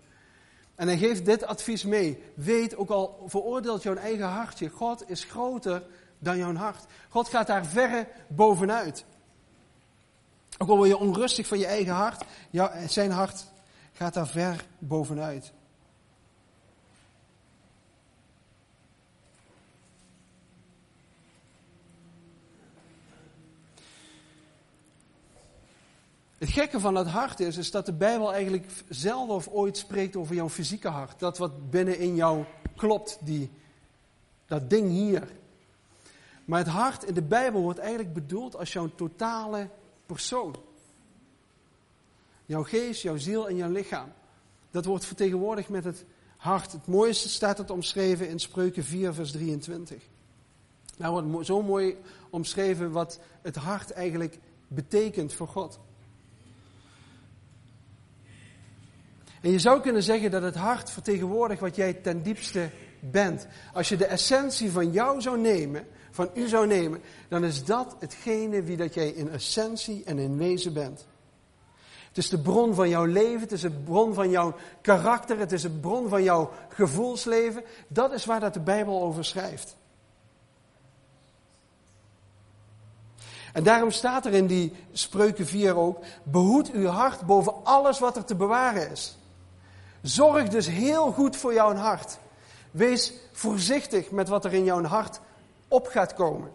En 0.76 0.88
hij 0.88 0.98
geeft 0.98 1.26
dit 1.26 1.46
advies 1.46 1.84
mee. 1.84 2.24
Weet, 2.34 2.76
ook 2.76 2.90
al 2.90 3.24
veroordeelt 3.26 3.84
jouw 3.84 3.96
eigen 3.96 4.28
hartje, 4.28 4.70
God 4.70 5.10
is 5.10 5.24
groter 5.24 5.84
dan 6.20 6.38
jouw 6.38 6.54
hart. 6.54 6.86
God 7.10 7.28
gaat 7.28 7.48
daar 7.48 7.66
verre 7.66 8.08
bovenuit. 8.28 9.06
Ook 10.58 10.70
al 10.70 10.76
word 10.78 10.90
je 10.90 10.98
onrustig 10.98 11.48
van 11.48 11.60
je 11.60 11.66
eigen 11.66 11.94
hart, 11.94 12.26
zijn 12.88 13.12
hart 13.12 13.46
gaat 13.94 14.14
daar 14.14 14.28
ver 14.28 14.66
bovenuit. 14.80 15.54
Het 26.42 26.50
gekke 26.50 26.80
van 26.80 26.94
dat 26.94 27.08
hart 27.08 27.40
is, 27.40 27.58
is 27.58 27.72
dat 27.72 27.86
de 27.86 27.94
Bijbel 27.94 28.34
eigenlijk 28.34 28.66
zelden 28.90 29.36
of 29.36 29.48
ooit 29.48 29.78
spreekt 29.78 30.16
over 30.16 30.36
jouw 30.36 30.50
fysieke 30.50 30.88
hart. 30.88 31.20
Dat 31.20 31.38
wat 31.38 31.70
binnenin 31.70 32.16
jou 32.16 32.46
klopt, 32.76 33.18
die, 33.22 33.50
dat 34.46 34.70
ding 34.70 34.90
hier. 34.90 35.28
Maar 36.46 36.60
het 36.60 36.68
hart 36.68 37.04
in 37.04 37.14
de 37.14 37.22
Bijbel 37.22 37.62
wordt 37.62 37.80
eigenlijk 37.80 38.14
bedoeld 38.14 38.56
als 38.56 38.74
jouw 38.74 38.90
totale 38.96 39.70
persoon. 40.06 40.56
Jouw 42.46 42.64
geest, 42.64 43.02
jouw 43.02 43.18
ziel 43.18 43.50
en 43.50 43.56
jouw 43.56 43.72
lichaam. 43.72 44.12
Dat 44.72 44.86
wordt 44.86 45.06
vertegenwoordigd 45.06 45.70
met 45.70 45.84
het 45.84 46.06
hart. 46.38 46.72
Het 46.72 46.88
mooiste 46.88 47.30
staat 47.30 47.58
het 47.58 47.70
omschreven 47.70 48.30
in 48.30 48.40
Spreuken 48.40 48.84
4, 48.84 49.14
vers 49.14 49.32
23. 49.32 50.04
Daar 50.98 51.12
wordt 51.12 51.46
zo 51.46 51.62
mooi 51.62 51.98
omschreven 52.30 52.92
wat 52.92 53.20
het 53.42 53.56
hart 53.56 53.92
eigenlijk 53.92 54.40
betekent 54.68 55.34
voor 55.34 55.48
God. 55.48 55.80
En 59.42 59.52
je 59.52 59.60
zou 59.60 59.82
kunnen 59.82 60.04
zeggen 60.04 60.32
dat 60.32 60.42
het 60.42 60.56
hart 60.56 60.90
vertegenwoordigt 60.90 61.62
wat 61.62 61.76
jij 61.76 61.94
ten 61.94 62.24
diepste 62.24 62.70
bent. 63.00 63.48
Als 63.74 63.90
je 63.90 63.98
de 63.98 64.06
essentie 64.06 64.72
van 64.72 64.92
jou 64.92 65.22
zou 65.22 65.40
nemen, 65.40 65.88
van 66.12 66.30
u 66.34 66.48
zou 66.48 66.68
nemen, 66.68 67.02
dan 67.28 67.44
is 67.44 67.66
dat 67.66 67.96
hetgene 68.00 68.64
wie 68.64 68.78
dat 68.78 68.94
jij 68.94 69.08
in 69.08 69.30
essentie 69.30 70.04
en 70.06 70.20
in 70.20 70.38
wezen 70.38 70.74
bent. 70.74 71.06
Het 72.08 72.18
is 72.18 72.30
de 72.30 72.40
bron 72.40 72.76
van 72.76 72.90
jouw 72.90 73.06
leven, 73.06 73.40
het 73.40 73.52
is 73.52 73.62
de 73.62 73.72
bron 73.72 74.14
van 74.14 74.30
jouw 74.30 74.56
karakter, 74.82 75.40
het 75.40 75.52
is 75.52 75.62
de 75.62 75.70
bron 75.70 76.10
van 76.10 76.24
jouw 76.24 76.52
gevoelsleven. 76.70 77.64
Dat 77.88 78.12
is 78.12 78.26
waar 78.26 78.40
dat 78.40 78.54
de 78.54 78.60
Bijbel 78.60 79.02
over 79.02 79.26
schrijft. 79.26 79.76
En 83.54 83.64
daarom 83.64 83.92
staat 83.92 84.26
er 84.26 84.34
in 84.34 84.48
die 84.48 84.74
spreuken 84.92 85.46
4 85.46 85.76
ook, 85.76 86.00
behoed 86.24 86.72
uw 86.72 86.88
hart 86.88 87.26
boven 87.26 87.54
alles 87.64 88.00
wat 88.00 88.18
er 88.18 88.26
te 88.26 88.36
bewaren 88.36 88.92
is. 88.92 89.16
Zorg 90.02 90.50
dus 90.50 90.68
heel 90.68 91.12
goed 91.12 91.36
voor 91.36 91.54
jouw 91.54 91.76
hart. 91.76 92.18
Wees 92.72 93.14
voorzichtig 93.32 94.12
met 94.12 94.28
wat 94.28 94.46
er 94.46 94.54
in 94.54 94.64
jouw 94.64 94.84
hart 94.84 95.20
op 95.68 95.88
gaat 95.88 96.14
komen. 96.14 96.52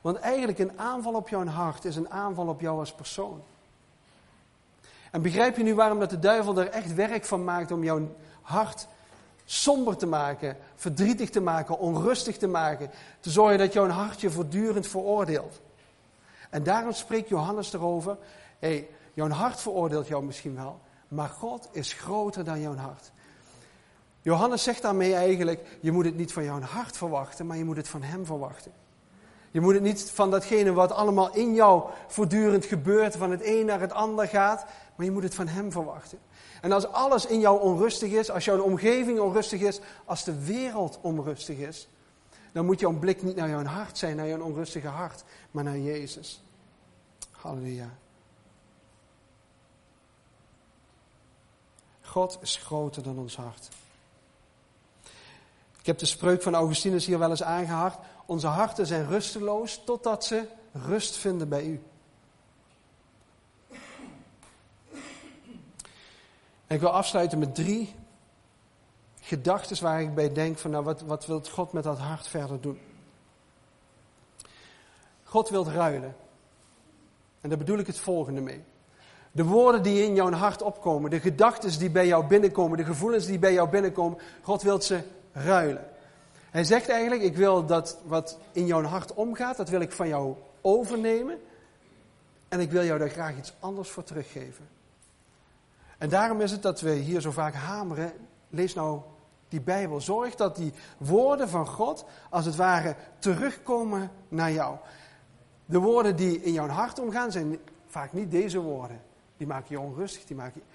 Want 0.00 0.16
eigenlijk 0.16 0.58
een 0.58 0.78
aanval 0.78 1.14
op 1.14 1.28
jouw 1.28 1.46
hart 1.46 1.84
is 1.84 1.96
een 1.96 2.10
aanval 2.10 2.46
op 2.46 2.60
jou 2.60 2.78
als 2.78 2.92
persoon. 2.92 3.42
En 5.10 5.22
begrijp 5.22 5.56
je 5.56 5.62
nu 5.62 5.74
waarom 5.74 5.98
dat 5.98 6.10
de 6.10 6.18
duivel 6.18 6.58
er 6.58 6.68
echt 6.68 6.94
werk 6.94 7.24
van 7.24 7.44
maakt 7.44 7.70
om 7.70 7.84
jouw 7.84 8.16
hart 8.42 8.86
somber 9.44 9.96
te 9.96 10.06
maken, 10.06 10.56
verdrietig 10.74 11.30
te 11.30 11.40
maken, 11.40 11.78
onrustig 11.78 12.38
te 12.38 12.46
maken, 12.46 12.90
te 13.20 13.30
zorgen 13.30 13.58
dat 13.58 13.72
jouw 13.72 13.88
hart 13.88 14.20
je 14.20 14.30
voortdurend 14.30 14.86
veroordeelt. 14.86 15.60
En 16.50 16.62
daarom 16.62 16.92
spreekt 16.92 17.28
Johannes 17.28 17.72
erover, 17.72 18.16
hey, 18.58 18.88
jouw 19.12 19.28
hart 19.28 19.60
veroordeelt 19.60 20.08
jou 20.08 20.24
misschien 20.24 20.54
wel, 20.54 20.80
maar 21.08 21.28
God 21.28 21.68
is 21.72 21.92
groter 21.92 22.44
dan 22.44 22.60
jouw 22.60 22.76
hart. 22.76 23.12
Johannes 24.22 24.62
zegt 24.62 24.82
daarmee 24.82 25.14
eigenlijk, 25.14 25.78
je 25.80 25.92
moet 25.92 26.04
het 26.04 26.16
niet 26.16 26.32
van 26.32 26.44
jouw 26.44 26.60
hart 26.60 26.96
verwachten, 26.96 27.46
maar 27.46 27.56
je 27.56 27.64
moet 27.64 27.76
het 27.76 27.88
van 27.88 28.02
hem 28.02 28.26
verwachten. 28.26 28.72
Je 29.50 29.60
moet 29.60 29.74
het 29.74 29.82
niet 29.82 30.10
van 30.10 30.30
datgene 30.30 30.72
wat 30.72 30.92
allemaal 30.92 31.34
in 31.34 31.54
jou 31.54 31.90
voortdurend 32.06 32.64
gebeurt, 32.64 33.16
van 33.16 33.30
het 33.30 33.40
een 33.44 33.66
naar 33.66 33.80
het 33.80 33.92
ander 33.92 34.28
gaat, 34.28 34.66
maar 34.96 35.06
je 35.06 35.12
moet 35.12 35.22
het 35.22 35.34
van 35.34 35.46
hem 35.46 35.72
verwachten. 35.72 36.18
En 36.60 36.72
als 36.72 36.86
alles 36.86 37.26
in 37.26 37.40
jou 37.40 37.60
onrustig 37.60 38.10
is, 38.12 38.30
als 38.30 38.44
jouw 38.44 38.60
omgeving 38.60 39.20
onrustig 39.20 39.60
is, 39.60 39.80
als 40.04 40.24
de 40.24 40.44
wereld 40.44 40.98
onrustig 41.02 41.58
is, 41.58 41.88
dan 42.52 42.64
moet 42.64 42.80
jouw 42.80 42.98
blik 42.98 43.22
niet 43.22 43.36
naar 43.36 43.48
jouw 43.48 43.64
hart 43.64 43.98
zijn, 43.98 44.16
naar 44.16 44.28
jouw 44.28 44.40
onrustige 44.40 44.88
hart, 44.88 45.24
maar 45.50 45.64
naar 45.64 45.78
Jezus. 45.78 46.42
Halleluja. 47.30 47.88
God 52.12 52.38
is 52.40 52.56
groter 52.56 53.02
dan 53.02 53.18
ons 53.18 53.36
hart. 53.36 53.68
Ik 55.78 55.86
heb 55.86 55.98
de 55.98 56.06
spreuk 56.06 56.42
van 56.42 56.54
Augustinus 56.54 57.06
hier 57.06 57.18
wel 57.18 57.30
eens 57.30 57.42
aangehaald. 57.42 57.98
Onze 58.26 58.46
harten 58.46 58.86
zijn 58.86 59.08
rusteloos 59.08 59.84
totdat 59.84 60.24
ze 60.24 60.48
rust 60.72 61.16
vinden 61.16 61.48
bij 61.48 61.64
u. 61.64 61.82
En 66.66 66.74
ik 66.74 66.80
wil 66.80 66.90
afsluiten 66.90 67.38
met 67.38 67.54
drie 67.54 67.94
gedachten 69.20 69.82
waar 69.82 70.00
ik 70.00 70.14
bij 70.14 70.32
denk 70.32 70.58
van 70.58 70.70
nou 70.70 70.84
wat, 70.84 71.00
wat 71.00 71.26
wil 71.26 71.42
God 71.50 71.72
met 71.72 71.84
dat 71.84 71.98
hart 71.98 72.28
verder 72.28 72.60
doen. 72.60 72.80
God 75.24 75.48
wil 75.48 75.66
ruilen. 75.66 76.16
En 77.40 77.48
daar 77.48 77.58
bedoel 77.58 77.78
ik 77.78 77.86
het 77.86 77.98
volgende 77.98 78.40
mee. 78.40 78.64
De 79.32 79.44
woorden 79.44 79.82
die 79.82 80.04
in 80.04 80.14
jouw 80.14 80.30
hart 80.30 80.62
opkomen, 80.62 81.10
de 81.10 81.20
gedachten 81.20 81.78
die 81.78 81.90
bij 81.90 82.06
jou 82.06 82.26
binnenkomen, 82.26 82.78
de 82.78 82.84
gevoelens 82.84 83.26
die 83.26 83.38
bij 83.38 83.52
jou 83.52 83.68
binnenkomen, 83.68 84.18
God 84.42 84.62
wil 84.62 84.80
ze 84.80 85.02
ruilen. 85.32 85.84
Hij 86.50 86.64
zegt 86.64 86.88
eigenlijk, 86.88 87.22
ik 87.22 87.36
wil 87.36 87.66
dat 87.66 87.98
wat 88.04 88.38
in 88.52 88.66
jouw 88.66 88.82
hart 88.82 89.14
omgaat, 89.14 89.56
dat 89.56 89.68
wil 89.68 89.80
ik 89.80 89.92
van 89.92 90.08
jou 90.08 90.34
overnemen. 90.60 91.38
En 92.48 92.60
ik 92.60 92.70
wil 92.70 92.84
jou 92.84 92.98
daar 92.98 93.10
graag 93.10 93.36
iets 93.36 93.54
anders 93.60 93.90
voor 93.90 94.04
teruggeven. 94.04 94.68
En 95.98 96.08
daarom 96.08 96.40
is 96.40 96.50
het 96.50 96.62
dat 96.62 96.80
we 96.80 96.90
hier 96.90 97.20
zo 97.20 97.30
vaak 97.30 97.54
hameren, 97.54 98.12
lees 98.48 98.74
nou 98.74 99.00
die 99.48 99.60
Bijbel. 99.60 100.00
Zorg 100.00 100.34
dat 100.34 100.56
die 100.56 100.72
woorden 100.96 101.48
van 101.48 101.66
God, 101.66 102.04
als 102.30 102.44
het 102.44 102.56
ware, 102.56 102.94
terugkomen 103.18 104.10
naar 104.28 104.52
jou. 104.52 104.76
De 105.64 105.78
woorden 105.78 106.16
die 106.16 106.42
in 106.42 106.52
jouw 106.52 106.68
hart 106.68 106.98
omgaan, 106.98 107.32
zijn 107.32 107.58
vaak 107.86 108.12
niet 108.12 108.30
deze 108.30 108.60
woorden. 108.60 109.00
Die 109.42 109.50
maken 109.50 109.66
je 109.68 109.80
onrustig, 109.80 110.24
die 110.24 110.36
maken 110.36 110.60
je... 110.60 110.74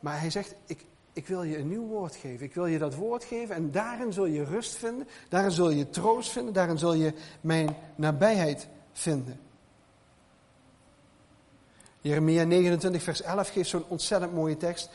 Maar 0.00 0.20
hij 0.20 0.30
zegt, 0.30 0.54
ik, 0.66 0.84
ik 1.12 1.26
wil 1.26 1.42
je 1.42 1.58
een 1.58 1.68
nieuw 1.68 1.86
woord 1.86 2.16
geven. 2.16 2.46
Ik 2.46 2.54
wil 2.54 2.66
je 2.66 2.78
dat 2.78 2.94
woord 2.94 3.24
geven 3.24 3.54
en 3.54 3.70
daarin 3.70 4.12
zul 4.12 4.24
je 4.24 4.44
rust 4.44 4.74
vinden. 4.74 5.08
Daarin 5.28 5.50
zul 5.50 5.70
je 5.70 5.90
troost 5.90 6.30
vinden. 6.30 6.52
Daarin 6.52 6.78
zul 6.78 6.92
je 6.92 7.12
mijn 7.40 7.76
nabijheid 7.96 8.68
vinden. 8.92 9.40
Jeremia 12.00 12.44
29, 12.44 13.02
vers 13.02 13.22
11 13.22 13.48
geeft 13.48 13.68
zo'n 13.68 13.84
ontzettend 13.88 14.34
mooie 14.34 14.56
tekst. 14.56 14.90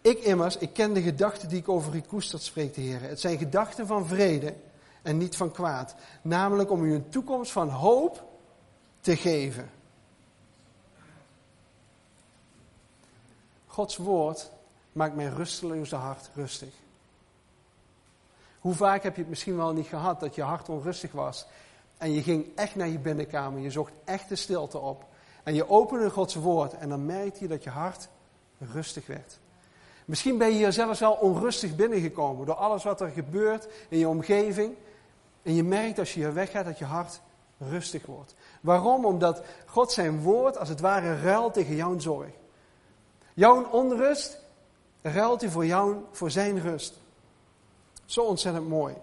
Ik 0.00 0.18
immers, 0.18 0.56
ik 0.56 0.72
ken 0.72 0.92
de 0.92 1.02
gedachten 1.02 1.48
die 1.48 1.58
ik 1.58 1.68
over 1.68 1.94
u 1.94 2.00
koester, 2.00 2.40
spreekt 2.40 2.74
de 2.74 2.80
Heer. 2.80 3.00
Het 3.00 3.20
zijn 3.20 3.38
gedachten 3.38 3.86
van 3.86 4.06
vrede 4.06 4.54
en 5.02 5.18
niet 5.18 5.36
van 5.36 5.52
kwaad. 5.52 5.94
Namelijk 6.22 6.70
om 6.70 6.84
u 6.84 6.94
een 6.94 7.08
toekomst 7.08 7.52
van 7.52 7.68
hoop 7.68 8.24
te 9.00 9.16
geven. 9.16 9.76
Gods 13.78 13.96
woord 13.96 14.50
maakt 14.92 15.14
mijn 15.14 15.34
rusteloze 15.34 15.96
hart 15.96 16.30
rustig. 16.34 16.74
Hoe 18.58 18.74
vaak 18.74 19.02
heb 19.02 19.14
je 19.14 19.20
het 19.20 19.30
misschien 19.30 19.56
wel 19.56 19.72
niet 19.72 19.86
gehad 19.86 20.20
dat 20.20 20.34
je 20.34 20.42
hart 20.42 20.68
onrustig 20.68 21.12
was 21.12 21.46
en 21.98 22.12
je 22.12 22.22
ging 22.22 22.46
echt 22.54 22.74
naar 22.74 22.88
je 22.88 22.98
binnenkamer, 22.98 23.60
je 23.60 23.70
zocht 23.70 23.92
echt 24.04 24.28
de 24.28 24.36
stilte 24.36 24.78
op 24.78 25.04
En 25.42 25.54
je 25.54 25.68
opende 25.68 26.10
Gods 26.10 26.34
woord 26.34 26.72
en 26.74 26.88
dan 26.88 27.06
merkte 27.06 27.40
je 27.40 27.48
dat 27.48 27.64
je 27.64 27.70
hart 27.70 28.08
rustig 28.58 29.06
werd. 29.06 29.38
Misschien 30.04 30.38
ben 30.38 30.48
je 30.48 30.54
hier 30.54 30.72
zelfs 30.72 31.00
wel 31.00 31.12
onrustig 31.12 31.76
binnengekomen 31.76 32.46
door 32.46 32.54
alles 32.54 32.84
wat 32.84 33.00
er 33.00 33.10
gebeurt 33.10 33.68
in 33.88 33.98
je 33.98 34.08
omgeving. 34.08 34.74
En 35.42 35.54
je 35.54 35.64
merkt 35.64 35.98
als 35.98 36.14
je 36.14 36.20
hier 36.20 36.34
weggaat 36.34 36.64
dat 36.64 36.78
je 36.78 36.84
hart 36.84 37.20
rustig 37.58 38.06
wordt. 38.06 38.34
Waarom? 38.60 39.04
Omdat 39.04 39.42
God 39.66 39.92
zijn 39.92 40.20
woord 40.20 40.58
als 40.58 40.68
het 40.68 40.80
ware 40.80 41.20
ruilt 41.20 41.54
tegen 41.54 41.74
jouw 41.74 41.98
zorg. 41.98 42.30
Jouw 43.38 43.64
onrust 43.64 44.38
ruilt 45.02 45.40
hij 45.40 45.50
voor 45.50 45.66
jou, 45.66 46.04
voor 46.10 46.30
zijn 46.30 46.60
rust. 46.60 46.94
Zo 48.04 48.20
ontzettend 48.20 48.68
mooi. 48.68 48.96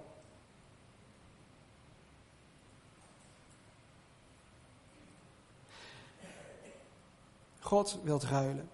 God 7.59 7.99
wilt 8.03 8.23
ruilen. 8.23 8.69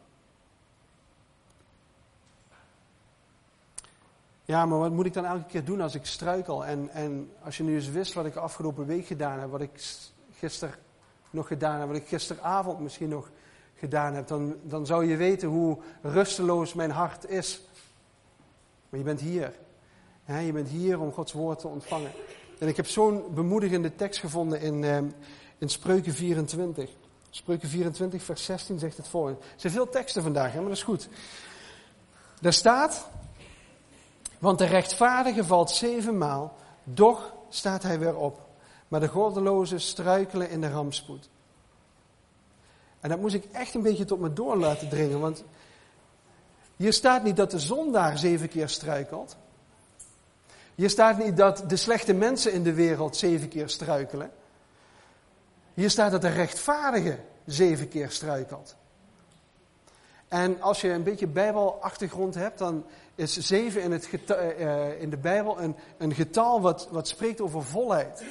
Ja, 4.45 4.65
maar 4.65 4.80
wat 4.80 4.91
moet 4.91 5.06
ik 5.06 5.13
dan 5.13 5.26
elke 5.26 5.45
keer 5.45 5.65
doen 5.65 5.82
als 5.82 5.95
ik 5.95 6.06
struikel? 6.06 6.65
En, 6.65 6.89
en 6.89 7.32
als 7.43 7.58
je 7.58 7.63
nu 7.63 7.76
eens 7.76 7.89
wist 7.89 8.13
wat 8.13 8.26
ik 8.26 8.36
afgelopen 8.36 8.86
week 8.86 9.06
gedaan 9.06 9.39
heb, 9.39 9.50
wat 9.50 9.62
ik 9.62 10.06
gisteren 10.32 10.76
nog 11.30 11.47
gedaan 11.47 11.80
heb, 11.80 11.88
wat 11.88 11.97
ik 11.97 12.08
gisteravond 12.08 12.80
misschien 12.80 13.10
nog 13.10 13.30
gedaan 13.82 14.13
heb, 14.13 14.28
dan, 14.28 14.56
dan 14.63 14.86
zou 14.86 15.06
je 15.06 15.15
weten 15.15 15.48
hoe 15.48 15.78
rusteloos 16.02 16.74
mijn 16.74 16.91
hart 16.91 17.30
is. 17.30 17.62
Maar 18.89 19.00
je 19.00 19.06
bent 19.06 19.20
hier. 19.20 19.54
je 20.26 20.52
bent 20.52 20.70
hier 20.70 21.00
om 21.00 21.12
Gods 21.12 21.32
woord 21.32 21.60
te 21.60 21.67
ontvangen. 21.67 22.12
En 22.60 22.67
ik 22.67 22.76
heb 22.76 22.88
zo'n 22.88 23.24
bemoedigende 23.34 23.96
tekst 23.96 24.20
gevonden 24.20 24.62
in, 24.62 24.84
uh, 24.84 24.98
in 25.58 25.70
Spreuken 25.70 26.13
24. 26.13 26.89
Spreuken 27.30 27.70
24, 27.70 28.24
vers 28.24 28.44
16 28.44 28.80
zegt 28.80 28.98
het 28.98 29.08
voor. 29.08 29.30
Er 29.30 29.38
zijn 29.56 29.74
veel 29.74 29.89
teksten 29.89 30.24
vandaag, 30.24 30.52
hè, 30.52 30.60
maar 30.60 30.67
dat 30.67 30.78
is 30.78 30.84
goed. 30.84 31.10
Daar 32.41 32.54
staat, 32.54 33.08
want 34.39 34.58
de 34.58 34.65
rechtvaardige 34.65 35.44
valt 35.44 35.72
zevenmaal, 35.72 36.56
doch 36.84 37.34
staat 37.50 37.84
hij 37.84 38.00
weer 38.00 38.15
op. 38.15 38.39
Maar 38.88 39.00
de 39.00 39.08
goddelozen 39.08 39.82
struikelen 39.82 40.50
in 40.50 40.62
de 40.62 40.70
rampspoed. 40.70 41.30
En 43.02 43.10
dat 43.10 43.20
moest 43.20 43.36
ik 43.36 43.46
echt 43.52 43.74
een 43.74 43.82
beetje 43.82 44.06
tot 44.06 44.20
me 44.20 44.34
door 44.34 44.58
laten 44.58 44.90
dringen, 44.90 45.20
want 45.20 45.44
hier 46.76 46.94
staat 46.94 47.24
niet 47.24 47.36
dat 47.36 47.52
de 47.52 47.60
zondaar 47.60 48.18
zeven 48.18 48.50
keer 48.50 48.70
struikelt. 48.70 49.38
Hier 50.76 50.90
staat 50.90 51.18
niet 51.18 51.38
dat 51.38 51.64
de 51.68 51.76
slechte 51.76 52.14
mensen 52.14 52.54
in 52.54 52.64
de 52.64 52.74
wereld 52.74 53.16
zeven 53.16 53.48
keer 53.48 53.70
struikelen. 53.70 54.32
Hier 55.74 55.90
staat 55.90 56.12
dat 56.12 56.22
de 56.22 56.30
rechtvaardige 56.30 57.20
zeven 57.46 57.88
keer 57.88 58.12
struikelt. 58.12 58.76
En 60.28 60.62
als 60.62 60.82
je 60.82 60.90
een 60.90 61.04
beetje 61.04 61.28
bijbelachtergrond 61.28 62.36
hebt, 62.36 62.58
dan 62.58 62.86
is 63.16 63.38
zeven 63.38 63.82
in, 63.82 63.92
het 63.92 64.10
uh, 64.30 65.02
in 65.02 65.10
de 65.10 65.18
Bijbel 65.18 65.62
een, 65.62 65.76
een 65.98 66.14
getal 66.14 66.62
wat, 66.62 66.88
wat 66.92 67.08
spreekt 67.08 67.42
over 67.42 67.64
volheid. 67.64 68.24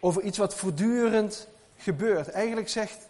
Over 0.00 0.22
iets 0.22 0.38
wat 0.38 0.54
voortdurend 0.54 1.48
gebeurt. 1.76 2.30
Eigenlijk 2.30 2.68
zegt 2.68 3.07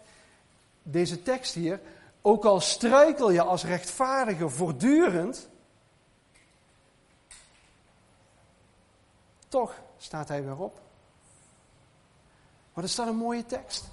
deze 0.83 1.21
tekst 1.21 1.53
hier, 1.53 1.79
ook 2.21 2.45
al 2.45 2.59
struikel 2.59 3.29
je 3.29 3.41
als 3.41 3.63
rechtvaardige 3.63 4.49
voortdurend, 4.49 5.49
toch 9.47 9.75
staat 9.97 10.27
hij 10.27 10.43
weer 10.43 10.57
op. 10.57 10.79
Wat 12.73 12.83
is 12.83 12.95
dat 12.95 13.07
een 13.07 13.15
mooie 13.15 13.45
tekst? 13.45 13.83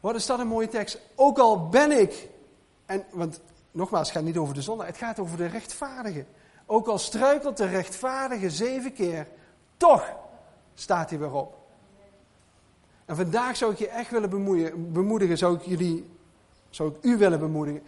Wat 0.00 0.14
is 0.14 0.26
dat 0.26 0.38
een 0.38 0.46
mooie 0.46 0.68
tekst? 0.68 0.98
Ook 1.14 1.38
al 1.38 1.68
ben 1.68 2.00
ik, 2.00 2.28
en, 2.86 3.04
want 3.10 3.40
nogmaals, 3.70 4.08
het 4.08 4.16
gaat 4.16 4.26
niet 4.26 4.36
over 4.36 4.54
de 4.54 4.62
zonde, 4.62 4.84
het 4.84 4.96
gaat 4.96 5.18
over 5.18 5.36
de 5.36 5.46
rechtvaardige. 5.46 6.24
Ook 6.66 6.86
al 6.86 6.98
struikelt 6.98 7.56
de 7.56 7.66
rechtvaardige 7.66 8.50
zeven 8.50 8.92
keer, 8.92 9.28
toch 9.76 10.12
staat 10.74 11.10
hij 11.10 11.18
weer 11.18 11.32
op. 11.32 11.65
En 13.06 13.16
vandaag 13.16 13.56
zou 13.56 13.72
ik 13.72 13.78
je 13.78 13.88
echt 13.88 14.10
willen 14.10 14.30
bemoedigen, 14.92 15.38
zou 15.38 15.56
ik, 15.56 15.62
jullie, 15.62 16.10
zou 16.70 16.90
ik 16.90 16.96
u 17.00 17.16
willen 17.16 17.38
bemoedigen. 17.38 17.82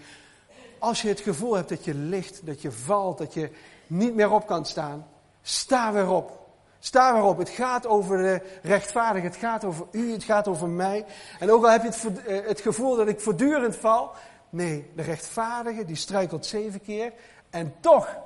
Als 0.79 1.03
je 1.03 1.09
het 1.09 1.21
gevoel 1.21 1.55
hebt 1.55 1.69
dat 1.69 1.85
je 1.85 1.95
ligt, 1.95 2.47
dat 2.47 2.63
je 2.63 2.73
valt, 2.73 3.19
dat 3.19 3.35
je 3.35 3.51
niet 3.87 4.15
meer 4.15 4.31
op 4.31 4.47
kan 4.47 4.67
staan, 4.67 5.07
sta 5.43 5.93
weer 5.93 6.11
op. 6.11 6.47
Sta 6.79 7.15
weer 7.15 7.23
op. 7.23 7.39
Het 7.39 7.49
gaat 7.49 7.87
over 7.87 8.17
de 8.17 8.43
rechtvaardige, 8.63 9.27
het 9.27 9.37
gaat 9.37 9.65
over 9.65 9.87
u, 9.91 10.13
het 10.13 10.25
gaat 10.25 10.49
over 10.49 10.69
mij. 10.69 11.05
En 11.39 11.51
ook 11.51 11.65
al 11.65 11.71
heb 11.71 11.83
je 11.83 11.89
het, 11.89 12.25
eh, 12.25 12.47
het 12.47 12.61
gevoel 12.61 12.97
dat 12.97 13.09
ik 13.09 13.21
voortdurend 13.21 13.77
val, 13.77 14.11
nee, 14.51 14.91
de 14.95 15.03
rechtvaardige 15.03 15.85
die 15.85 15.97
struikelt 15.97 16.47
zeven 16.47 16.81
keer 16.81 17.13
en 17.51 17.75
toch 17.81 18.17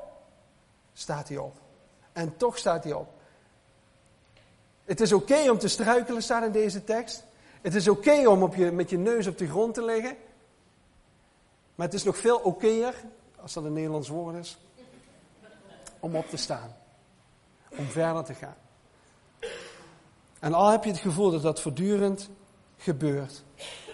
staat 0.93 1.29
hij 1.29 1.37
op. 1.37 1.57
En 2.13 2.37
toch 2.37 2.59
staat 2.59 2.85
hij 2.85 2.93
op. 2.93 3.09
Het 4.85 5.01
is 5.01 5.13
oké 5.13 5.51
om 5.51 5.59
te 5.59 5.69
struikelen, 5.69 6.23
staat 6.23 6.45
in 6.45 6.53
deze 6.53 6.85
tekst. 6.85 7.25
Het 7.61 7.75
is 7.75 7.89
oké 7.89 8.29
om 8.29 8.43
op 8.43 8.55
je, 8.55 8.71
met 8.71 8.91
je 8.91 8.99
neus 8.99 9.27
op 9.27 9.39
de 9.39 9.49
grond 9.49 9.75
te 9.75 9.85
liggen. 9.85 10.17
Maar 11.75 11.87
het 11.87 11.95
is 11.95 12.03
nog 12.03 12.17
veel 12.17 12.45
okéer, 12.45 12.95
als 13.41 13.53
dat 13.53 13.65
een 13.65 13.73
Nederlands 13.73 14.09
woord 14.09 14.37
is, 14.37 14.59
om 16.01 16.17
op 16.17 16.29
te 16.29 16.37
staan. 16.37 16.75
Om 17.69 17.87
verder 17.87 18.25
te 18.25 18.35
gaan. 18.35 18.57
En 20.39 20.55
al 20.55 20.69
heb 20.69 20.85
je 20.85 20.91
het 20.91 21.01
gevoel 21.01 21.31
dat 21.31 21.43
dat 21.43 21.61
voortdurend 21.61 22.29
gebeurt, 22.77 23.43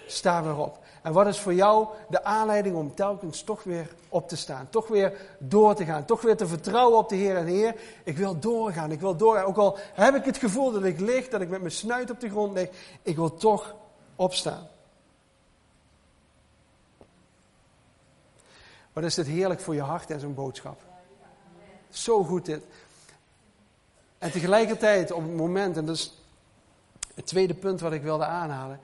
sta 0.07 0.43
erop. 0.43 0.79
En 1.01 1.13
wat 1.13 1.27
is 1.27 1.39
voor 1.39 1.53
jou 1.53 1.87
de 2.09 2.23
aanleiding 2.23 2.75
om 2.75 2.95
telkens 2.95 3.43
toch 3.43 3.63
weer 3.63 3.95
op 4.09 4.27
te 4.27 4.35
staan? 4.35 4.69
Toch 4.69 4.87
weer 4.87 5.13
door 5.37 5.75
te 5.75 5.85
gaan. 5.85 6.05
Toch 6.05 6.21
weer 6.21 6.37
te 6.37 6.47
vertrouwen 6.47 6.97
op 6.97 7.09
de 7.09 7.15
Heer 7.15 7.37
en 7.37 7.45
Heer. 7.45 7.75
Ik 8.03 8.17
wil 8.17 8.39
doorgaan. 8.39 8.91
Ik 8.91 8.99
wil 8.99 9.15
doorgaan. 9.15 9.45
Ook 9.45 9.57
al 9.57 9.77
heb 9.93 10.15
ik 10.15 10.25
het 10.25 10.37
gevoel 10.37 10.71
dat 10.71 10.83
ik 10.83 10.99
lig, 10.99 11.27
dat 11.27 11.41
ik 11.41 11.49
met 11.49 11.59
mijn 11.59 11.71
snuit 11.71 12.11
op 12.11 12.19
de 12.19 12.29
grond 12.29 12.53
lig. 12.53 12.69
Ik 13.01 13.15
wil 13.15 13.35
toch 13.35 13.75
opstaan. 14.15 14.67
Wat 18.93 19.03
is 19.03 19.15
dit 19.15 19.27
heerlijk 19.27 19.59
voor 19.59 19.73
je 19.73 19.81
hart 19.81 20.09
en 20.09 20.19
zo'n 20.19 20.33
boodschap. 20.33 20.81
Zo 21.89 22.23
goed 22.23 22.45
dit. 22.45 22.63
En 24.17 24.31
tegelijkertijd 24.31 25.11
op 25.11 25.21
het 25.21 25.35
moment, 25.35 25.77
en 25.77 25.85
dat 25.85 25.95
is 25.95 26.13
het 27.15 27.25
tweede 27.25 27.53
punt 27.53 27.79
wat 27.79 27.91
ik 27.91 28.01
wilde 28.01 28.25
aanhalen. 28.25 28.79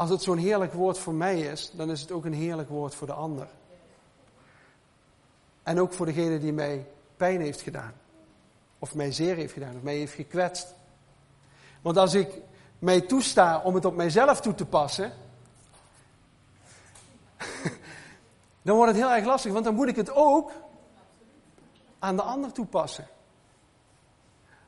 Als 0.00 0.10
het 0.10 0.22
zo'n 0.22 0.38
heerlijk 0.38 0.72
woord 0.72 0.98
voor 0.98 1.14
mij 1.14 1.40
is, 1.40 1.70
dan 1.74 1.90
is 1.90 2.00
het 2.00 2.12
ook 2.12 2.24
een 2.24 2.32
heerlijk 2.32 2.68
woord 2.68 2.94
voor 2.94 3.06
de 3.06 3.12
ander. 3.12 3.48
En 5.62 5.80
ook 5.80 5.92
voor 5.92 6.06
degene 6.06 6.38
die 6.38 6.52
mij 6.52 6.86
pijn 7.16 7.40
heeft 7.40 7.60
gedaan. 7.60 7.92
Of 8.78 8.94
mij 8.94 9.12
zeer 9.12 9.36
heeft 9.36 9.52
gedaan, 9.52 9.76
of 9.76 9.82
mij 9.82 9.96
heeft 9.96 10.12
gekwetst. 10.12 10.74
Want 11.82 11.96
als 11.96 12.14
ik 12.14 12.40
mij 12.78 13.00
toesta 13.00 13.60
om 13.60 13.74
het 13.74 13.84
op 13.84 13.96
mijzelf 13.96 14.40
toe 14.40 14.54
te 14.54 14.66
passen, 14.66 15.12
dan 18.62 18.76
wordt 18.76 18.92
het 18.92 19.00
heel 19.00 19.12
erg 19.12 19.24
lastig, 19.24 19.52
want 19.52 19.64
dan 19.64 19.74
moet 19.74 19.88
ik 19.88 19.96
het 19.96 20.14
ook 20.14 20.52
aan 21.98 22.16
de 22.16 22.22
ander 22.22 22.52
toepassen. 22.52 23.06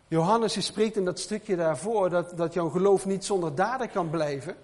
Johannes 0.09 0.65
spreekt 0.67 0.97
in 0.97 1.05
dat 1.05 1.21
stukje 1.21 1.57
daarvoor 1.57 2.11
dat, 2.11 2.37
dat 2.37 2.53
jouw 2.53 2.69
geloof 2.69 3.07
niet 3.07 3.25
zonder 3.25 3.55
daden 3.55 3.91
kan 3.91 4.11
blijven 4.11 4.57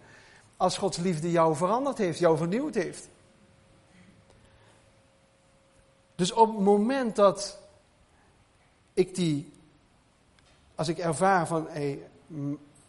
als 0.59 0.79
Gods 0.79 0.97
liefde 0.97 1.31
jou 1.31 1.57
veranderd 1.57 1.99
heeft, 1.99 2.19
jou 2.19 2.37
vernieuwd 2.37 2.75
heeft. 2.75 3.09
Dus 6.15 6.33
op 6.33 6.55
het 6.55 6.65
moment 6.65 7.17
dat 7.17 7.59
ik 8.93 9.15
die, 9.15 9.53
als 10.75 10.89
ik 10.89 10.99
ervaar 10.99 11.47
van, 11.47 11.67
hé, 11.69 12.07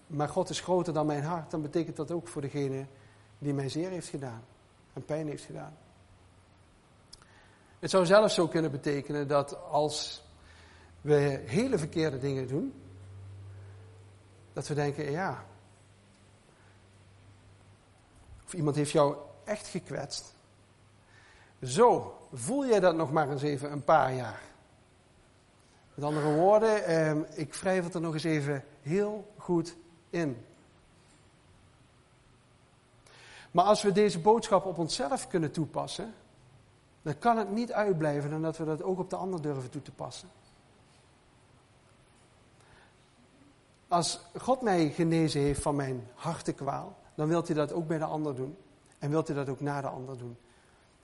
maar 0.08 0.30
God 0.30 0.50
is 0.50 0.60
groter 0.60 0.94
dan 0.94 1.06
mijn 1.06 1.24
hart, 1.24 1.52
dan 1.52 1.62
betekent 1.62 1.96
dat 1.96 2.12
ook 2.12 2.28
voor 2.28 2.42
degene 2.42 2.86
die 3.38 3.54
mij 3.54 3.70
zeer 3.70 3.90
heeft 3.90 4.10
gedaan 4.10 4.44
en 4.94 5.06
pijn 5.06 5.28
heeft 5.28 5.44
gedaan. 5.44 5.78
Het 7.80 7.90
zou 7.90 8.06
zelfs 8.06 8.34
zo 8.34 8.48
kunnen 8.48 8.72
betekenen 8.72 9.28
dat 9.28 9.64
als 9.64 10.24
we 11.02 11.44
hele 11.46 11.78
verkeerde 11.78 12.20
dingen 12.20 12.48
doen, 12.48 12.74
dat 14.54 14.68
we 14.68 14.74
denken, 14.74 15.12
ja, 15.12 15.46
of 18.50 18.56
iemand 18.56 18.76
heeft 18.76 18.92
jou 18.92 19.16
echt 19.44 19.68
gekwetst. 19.68 20.34
Zo, 21.64 22.18
voel 22.34 22.66
jij 22.66 22.80
dat 22.80 22.96
nog 22.96 23.12
maar 23.12 23.30
eens 23.30 23.42
even 23.42 23.72
een 23.72 23.84
paar 23.84 24.14
jaar. 24.14 24.42
Met 25.94 26.06
andere 26.06 26.34
woorden, 26.34 26.86
eh, 26.86 27.16
ik 27.34 27.54
wrijf 27.54 27.84
het 27.84 27.94
er 27.94 28.02
nog 28.02 28.14
eens 28.14 28.24
even 28.24 28.64
heel 28.82 29.34
goed 29.38 29.76
in. 30.10 30.46
Maar 33.52 33.66
als 33.66 33.82
we 33.82 33.92
deze 33.92 34.20
boodschap 34.20 34.66
op 34.66 34.78
onszelf 34.78 35.28
kunnen 35.28 35.52
toepassen, 35.52 36.14
dan 37.02 37.20
kan 37.20 37.38
het 37.38 37.52
niet 37.52 37.72
uitblijven 37.72 38.30
dan 38.30 38.42
dat 38.42 38.58
we 38.58 38.66
dat 38.66 38.84
ook 38.84 39.00
op 39.00 39.10
de 39.10 39.16
ander 39.16 39.42
durven 39.42 39.70
toe 39.70 39.82
te 39.82 39.92
passen. 39.92 40.30
Als 43.88 44.20
God 44.38 44.62
mij 44.62 44.90
genezen 44.90 45.42
heeft 45.42 45.62
van 45.62 45.76
mijn 45.76 46.08
hartekwaal, 46.16 46.98
dan 47.20 47.28
wilt 47.28 47.48
hij 47.48 47.56
dat 47.56 47.74
ook 47.74 47.88
bij 47.88 47.98
de 47.98 48.06
ander 48.06 48.36
doen. 48.36 48.58
En 49.00 49.10
wilt 49.10 49.28
hij 49.28 49.36
dat 49.36 49.50
ook 49.50 49.60
na 49.60 49.82
de 49.82 49.88
ander 49.88 50.18
doen. 50.18 50.38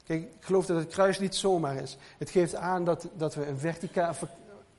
Kijk, 0.04 0.22
ik 0.22 0.44
geloof 0.46 0.66
dat 0.66 0.78
het 0.78 0.94
kruis 0.94 1.20
niet 1.20 1.36
zomaar 1.36 1.76
is. 1.76 1.98
Het 2.18 2.30
geeft 2.30 2.56
aan 2.56 2.86
dat, 2.86 3.08
dat 3.14 3.36
we 3.36 3.48
een 3.48 3.58
vertica 3.58 4.16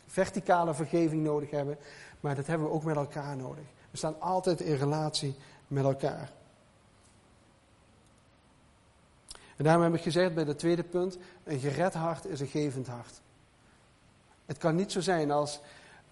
verticale 0.07 0.75
vergeving 0.75 1.22
nodig 1.22 1.51
hebben. 1.51 1.79
Maar 2.20 2.35
dat 2.35 2.46
hebben 2.46 2.66
we 2.66 2.72
ook 2.72 2.85
met 2.85 2.96
elkaar 2.96 3.37
nodig. 3.37 3.64
We 3.90 3.96
staan 3.96 4.20
altijd 4.20 4.61
in 4.61 4.75
relatie 4.75 5.37
met 5.66 5.85
elkaar. 5.85 6.33
En 9.57 9.64
daarom 9.64 9.83
heb 9.83 9.94
ik 9.94 10.03
gezegd 10.03 10.35
bij 10.35 10.44
het 10.44 10.59
tweede 10.59 10.85
punt, 10.85 11.18
een 11.44 11.59
gered 11.59 11.94
hart 11.94 12.25
is 12.25 12.40
een 12.40 12.46
gevend 12.46 12.87
hart. 12.87 13.20
Het 14.46 14.59
kan 14.59 14.77
niet 14.77 14.92
zo 14.92 15.01
zijn 15.01 15.31
als, 15.31 15.61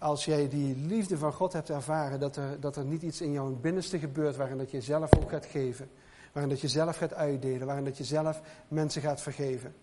als 0.05 0.25
jij 0.25 0.49
die 0.49 0.75
liefde 0.75 1.17
van 1.17 1.33
God 1.33 1.53
hebt 1.53 1.69
ervaren, 1.69 2.19
dat 2.19 2.35
er, 2.35 2.59
dat 2.59 2.75
er 2.75 2.85
niet 2.85 3.01
iets 3.01 3.21
in 3.21 3.31
jouw 3.31 3.49
binnenste 3.49 3.99
gebeurt 3.99 4.35
waarin 4.35 4.57
dat 4.57 4.71
je 4.71 4.81
zelf 4.81 5.15
ook 5.15 5.29
gaat 5.29 5.45
geven. 5.45 5.89
Waarin 6.31 6.51
dat 6.51 6.61
je 6.61 6.67
zelf 6.67 6.97
gaat 6.97 7.13
uitdelen, 7.13 7.67
waarin 7.67 7.85
dat 7.85 7.97
je 7.97 8.03
zelf 8.03 8.41
mensen 8.67 9.01
gaat 9.01 9.21
vergeven. 9.21 9.75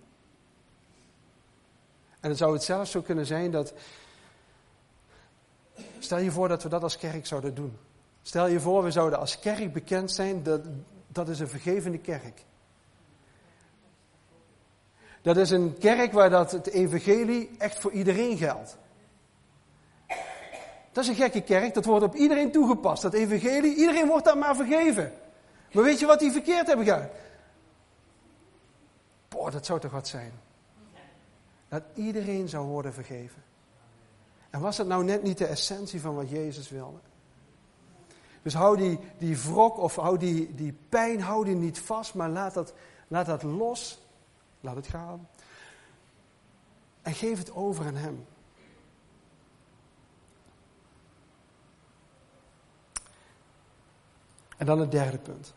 En 2.21 2.29
dan 2.29 2.37
zou 2.37 2.53
het 2.53 2.63
zelfs 2.63 2.91
zo 2.91 3.01
kunnen 3.01 3.27
zijn 3.27 3.51
dat, 3.51 3.73
stel 5.99 6.19
je 6.19 6.31
voor 6.31 6.49
dat 6.49 6.63
we 6.63 6.69
dat 6.69 6.83
als 6.83 6.99
kerk 6.99 7.27
zouden 7.27 7.55
doen. 7.55 7.77
Stel 8.23 8.47
je 8.47 8.61
voor, 8.61 8.83
we 8.83 8.91
zouden 8.91 9.19
als 9.19 9.39
kerk 9.39 9.73
bekend 9.73 10.13
zijn, 10.13 10.43
dat, 10.43 10.61
dat 11.07 11.29
is 11.29 11.41
een 11.41 11.49
vergevende 11.49 11.99
kerk. 11.99 12.45
Dat 15.23 15.37
is 15.37 15.51
een 15.51 15.79
kerk 15.79 16.13
waar 16.13 16.31
dat 16.31 16.53
het 16.53 16.67
evangelie 16.67 17.51
echt 17.59 17.79
voor 17.79 17.93
iedereen 17.93 18.37
geldt. 18.37 18.81
Dat 20.93 21.05
is 21.05 21.11
een 21.11 21.17
gekke 21.17 21.41
kerk, 21.41 21.75
dat 21.75 21.85
wordt 21.85 22.05
op 22.05 22.15
iedereen 22.15 22.53
toegepast. 22.53 23.03
Dat 23.03 23.13
evangelie, 23.13 23.75
iedereen 23.75 24.07
wordt 24.07 24.25
daar 24.25 24.39
maar 24.39 24.57
vergeven. 24.57 25.13
Maar 25.73 25.85
weet 25.85 25.99
je 25.99 26.07
wat 26.07 26.19
die 26.19 26.33
verkeerd 26.33 26.67
hebben 26.67 26.87
gedaan? 26.87 27.09
Boah, 29.29 29.53
dat 29.53 29.67
zou 29.67 29.81
toch 29.81 29.91
wat 29.91 30.09
zijn. 30.09 30.33
Dat 31.69 31.83
iedereen 31.95 32.49
zou 32.49 32.67
worden 32.67 32.93
vergeven. 32.93 33.43
En 34.51 34.61
was 34.61 34.77
dat 34.77 34.87
nou 34.87 35.05
net 35.05 35.23
niet 35.23 35.39
de 35.39 35.47
essentie 35.47 36.01
van 36.01 36.15
wat 36.15 36.31
Jezus 36.31 36.71
wilde? 36.71 36.99
Dus 38.43 38.55
hou 38.55 38.77
die, 38.77 38.99
die 39.19 39.39
wrok 39.39 39.79
of 39.79 39.97
hou 39.97 40.19
die, 40.19 40.55
die 40.55 40.75
pijn, 40.89 41.21
hou 41.21 41.45
die 41.45 41.55
niet 41.55 41.79
vast, 41.79 42.15
maar 42.15 42.29
laat 42.29 42.55
dat, 42.55 42.75
laat 43.09 43.27
dat 43.27 43.43
los. 43.43 44.01
Laat 44.61 44.77
het 44.77 44.87
gaan. 44.87 45.29
En 47.03 47.15
geef 47.15 47.39
het 47.39 47.55
over 47.55 47.87
aan 47.87 47.95
Hem. 47.95 48.27
En 54.63 54.69
dan 54.69 54.81
het 54.81 54.91
derde 54.91 55.19
punt. 55.19 55.53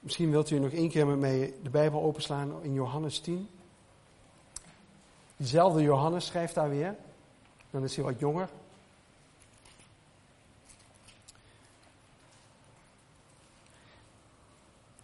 Misschien 0.00 0.30
wilt 0.30 0.50
u 0.50 0.58
nog 0.58 0.70
één 0.70 0.88
keer 0.88 1.06
met 1.06 1.18
mij 1.18 1.54
de 1.62 1.70
Bijbel 1.70 2.02
openslaan 2.02 2.62
in 2.62 2.72
Johannes 2.72 3.18
10. 3.18 3.48
Diezelfde 5.36 5.82
Johannes 5.82 6.26
schrijft 6.26 6.54
daar 6.54 6.68
weer. 6.68 6.94
Dan 7.70 7.84
is 7.84 7.96
hij 7.96 8.04
wat 8.04 8.18
jonger. 8.18 8.48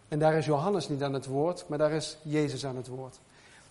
En 0.09 0.19
daar 0.19 0.35
is 0.35 0.47
Johannes 0.47 0.89
niet 0.89 1.03
aan 1.03 1.15
het 1.15 1.27
woord, 1.27 1.69
maar 1.69 1.79
daar 1.79 1.93
is 1.93 2.19
Jezus 2.23 2.67
aan 2.67 2.77
het 2.77 2.89
woord. 2.89 3.19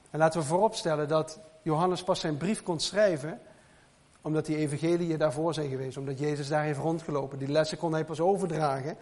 En 0.10 0.20
laten 0.20 0.40
we 0.40 0.46
vooropstellen 0.46 1.08
dat 1.08 1.40
Johannes 1.62 2.04
pas 2.04 2.20
zijn 2.20 2.38
brief 2.38 2.64
kon 2.64 2.80
schrijven 2.80 3.42
omdat 4.22 4.46
die 4.46 4.58
evangeliën 4.58 5.18
daarvoor 5.18 5.54
zijn 5.54 5.70
geweest, 5.70 5.98
omdat 5.98 6.20
Jezus 6.20 6.48
daar 6.48 6.64
heeft 6.64 6.80
rondgelopen. 6.80 7.38
Die 7.38 7.48
lessen 7.48 7.78
kon 7.78 7.94
hij 7.94 8.06
pas 8.06 8.20
overdragen 8.20 8.98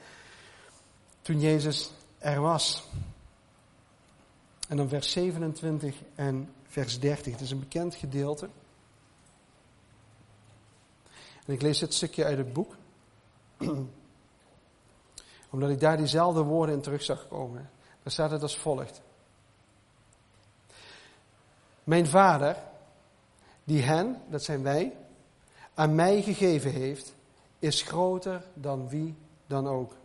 toen 1.21 1.39
Jezus 1.39 1.91
er 2.17 2.41
was. 2.41 2.87
En 4.67 4.77
dan 4.77 4.89
vers 4.89 5.11
27 5.11 5.95
en 6.15 6.49
vers 6.67 6.99
30. 6.99 7.31
Het 7.31 7.41
is 7.41 7.51
een 7.51 7.59
bekend 7.59 7.95
gedeelte. 7.95 8.49
En 11.45 11.53
ik 11.53 11.61
lees 11.61 11.79
dit 11.79 11.93
stukje 11.93 12.25
uit 12.25 12.37
het 12.37 12.53
boek. 12.53 12.75
Omdat 15.49 15.69
ik 15.69 15.79
daar 15.79 15.97
diezelfde 15.97 16.41
woorden 16.41 16.75
in 16.75 16.81
terug 16.81 17.03
zag 17.03 17.27
komen. 17.27 17.69
Daar 18.03 18.11
staat 18.11 18.31
het 18.31 18.41
als 18.41 18.57
volgt. 18.57 19.01
Mijn 21.83 22.07
vader, 22.07 22.57
die 23.63 23.81
hen, 23.81 24.21
dat 24.29 24.43
zijn 24.43 24.63
wij, 24.63 24.97
aan 25.79 25.95
mij 25.95 26.21
gegeven 26.21 26.71
heeft, 26.71 27.13
is 27.59 27.81
groter 27.81 28.43
dan 28.53 28.89
wie 28.89 29.15
dan 29.47 29.67
ook. 29.67 29.95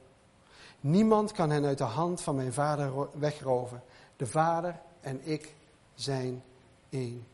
Niemand 0.80 1.32
kan 1.32 1.50
hen 1.50 1.64
uit 1.64 1.78
de 1.78 1.84
hand 1.84 2.20
van 2.20 2.34
mijn 2.37 2.52
vader 2.52 3.08
wegroven. 3.18 3.82
De 4.16 4.26
vader 4.26 4.80
en 5.00 5.20
ik 5.22 5.54
zijn 5.94 6.42
één. 6.88 7.26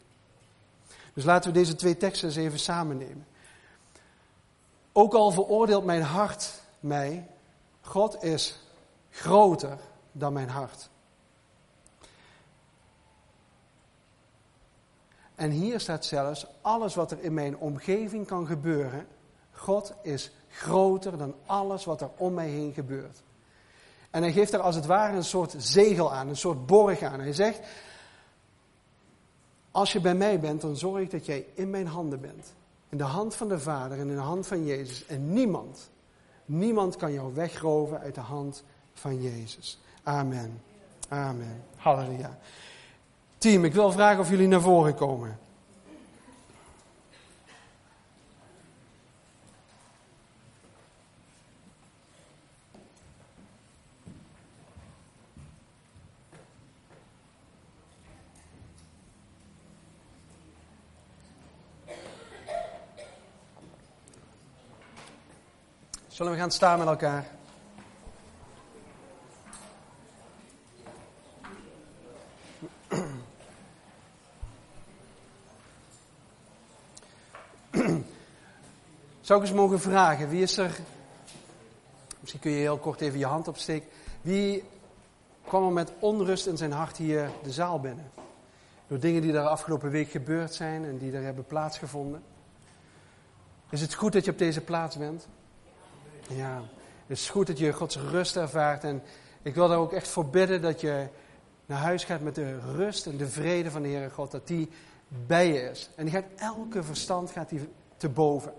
Dus 1.15 1.25
laten 1.25 1.53
we 1.53 1.59
deze 1.59 1.75
twee 1.75 1.97
teksten 1.97 2.29
eens 2.29 2.37
even 2.37 2.59
samen 2.59 2.97
nemen. 2.97 3.27
Ook 4.93 5.15
al 5.15 5.31
veroordeelt 5.31 5.85
mijn 5.85 6.03
hart 6.03 6.63
mij, 6.81 7.27
God 7.81 8.23
is 8.23 8.59
groter 9.11 9.79
dan 10.13 10.33
mijn 10.33 10.49
hart. 10.49 10.89
En 15.41 15.51
hier 15.51 15.81
staat 15.81 16.05
zelfs 16.05 16.47
alles 16.61 16.95
wat 16.95 17.11
er 17.11 17.21
in 17.21 17.35
mijn 17.35 17.57
omgeving 17.57 18.27
kan 18.27 18.47
gebeuren. 18.47 19.07
God 19.53 19.93
is 20.03 20.31
groter 20.49 21.19
dan 21.19 21.35
alles 21.47 21.85
wat 21.85 22.01
er 22.01 22.11
om 22.17 22.35
mij 22.35 22.49
heen 22.49 22.73
gebeurt. 22.73 23.23
En 24.11 24.23
hij 24.23 24.33
geeft 24.33 24.53
er 24.53 24.61
als 24.61 24.75
het 24.75 24.87
ware 24.87 25.17
een 25.17 25.25
soort 25.25 25.55
zegel 25.59 26.13
aan, 26.13 26.29
een 26.29 26.37
soort 26.37 26.67
borg 26.67 27.03
aan. 27.03 27.21
Hij 27.21 27.33
zegt, 27.33 27.61
als 29.71 29.93
je 29.93 30.01
bij 30.01 30.15
mij 30.15 30.41
bent, 30.41 30.61
dan 30.61 30.77
zorg 30.77 31.03
ik 31.03 31.11
dat 31.11 31.27
jij 31.27 31.47
in 31.55 31.71
mijn 31.71 31.87
handen 31.87 32.21
bent. 32.21 32.55
In 32.89 32.99
de 32.99 33.05
hand 33.05 33.35
van 33.35 33.49
de 33.49 33.59
Vader 33.59 33.99
en 33.99 34.09
in 34.09 34.17
de 34.17 34.21
hand 34.21 34.47
van 34.47 34.65
Jezus. 34.65 35.07
En 35.07 35.33
niemand, 35.33 35.91
niemand 36.45 36.97
kan 36.97 37.13
jou 37.13 37.35
wegroven 37.35 38.01
uit 38.01 38.15
de 38.15 38.21
hand 38.21 38.65
van 38.93 39.23
Jezus. 39.23 39.79
Amen. 40.03 40.63
Amen. 41.09 41.65
Halleluja. 41.77 42.39
Team, 43.41 43.65
ik 43.65 43.73
wil 43.73 43.93
vragen 43.93 44.21
of 44.21 44.31
jullie 44.31 44.49
naar 44.49 44.61
voren 44.61 44.95
komen. 44.95 45.39
Zullen 66.09 66.33
we 66.33 66.39
gaan 66.39 66.51
staan 66.51 66.79
met 66.79 66.89
elkaar? 66.89 67.40
Zou 79.31 79.43
ik 79.43 79.49
eens 79.49 79.59
mogen 79.59 79.81
vragen, 79.81 80.29
wie 80.29 80.43
is 80.43 80.57
er, 80.57 80.79
misschien 82.21 82.41
kun 82.41 82.51
je 82.51 82.57
heel 82.57 82.79
kort 82.79 83.01
even 83.01 83.19
je 83.19 83.27
hand 83.27 83.49
opsteken, 83.49 83.89
wie 84.21 84.65
kwam 85.47 85.67
er 85.67 85.73
met 85.73 85.93
onrust 85.99 86.47
in 86.47 86.57
zijn 86.57 86.73
hart 86.73 86.97
hier 86.97 87.31
de 87.43 87.53
zaal 87.53 87.81
binnen? 87.81 88.11
Door 88.87 88.99
dingen 88.99 89.23
die 89.23 89.33
er 89.33 89.47
afgelopen 89.47 89.91
week 89.91 90.11
gebeurd 90.11 90.55
zijn 90.55 90.85
en 90.85 90.99
die 90.99 91.13
er 91.13 91.23
hebben 91.23 91.45
plaatsgevonden. 91.45 92.23
Is 93.69 93.81
het 93.81 93.95
goed 93.95 94.13
dat 94.13 94.25
je 94.25 94.31
op 94.31 94.39
deze 94.39 94.61
plaats 94.61 94.97
bent? 94.97 95.29
Ja, 96.29 96.63
het 97.07 97.19
is 97.19 97.31
goed 97.31 97.47
dat 97.47 97.59
je 97.59 97.73
Gods 97.73 97.97
rust 97.97 98.37
ervaart. 98.37 98.85
En 98.85 99.03
ik 99.43 99.55
wil 99.55 99.69
daar 99.69 99.79
ook 99.79 99.93
echt 99.93 100.09
voor 100.09 100.27
bidden 100.27 100.63
dat 100.63 100.81
je 100.81 101.07
naar 101.67 101.79
huis 101.79 102.05
gaat 102.05 102.21
met 102.21 102.35
de 102.35 102.59
rust 102.59 103.07
en 103.07 103.17
de 103.17 103.29
vrede 103.29 103.71
van 103.71 103.83
de 103.83 103.89
Heere 103.89 104.11
God. 104.11 104.31
Dat 104.31 104.47
die 104.47 104.71
bij 105.09 105.47
je 105.53 105.71
is. 105.71 105.91
En 105.97 106.05
die 106.05 106.15
gaat 106.15 106.29
elke 106.37 106.83
verstand 106.83 107.31
gaat 107.31 107.49
die 107.49 107.69
te 107.97 108.09
boven. 108.09 108.53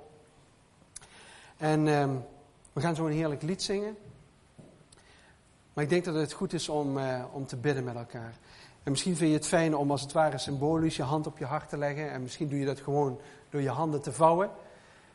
En 1.62 1.88
um, 1.88 2.24
we 2.74 2.82
gaan 2.82 2.96
zo 2.96 3.06
een 3.06 3.14
heerlijk 3.14 3.42
lied 3.42 3.64
zingen. 3.64 3.98
Maar 5.74 5.84
ik 5.84 5.90
denk 5.90 6.06
dat 6.06 6.16
het 6.16 6.34
goed 6.34 6.54
is 6.54 6.70
om, 6.70 6.98
uh, 6.98 7.24
om 7.32 7.46
te 7.46 7.58
bidden 7.58 7.84
met 7.84 7.96
elkaar. 7.96 8.34
En 8.84 8.92
misschien 8.92 9.16
vind 9.16 9.30
je 9.30 9.36
het 9.36 9.48
fijn 9.48 9.76
om 9.76 9.92
als 9.92 10.02
het 10.02 10.12
ware 10.12 10.38
symbolisch 10.38 10.96
je 10.96 11.04
hand 11.04 11.28
op 11.28 11.38
je 11.38 11.46
hart 11.46 11.70
te 11.70 11.78
leggen. 11.78 12.12
En 12.12 12.22
misschien 12.22 12.48
doe 12.48 12.60
je 12.60 12.66
dat 12.66 12.80
gewoon 12.80 13.20
door 13.50 13.62
je 13.62 13.70
handen 13.70 14.02
te 14.02 14.12
vouwen. 14.12 14.50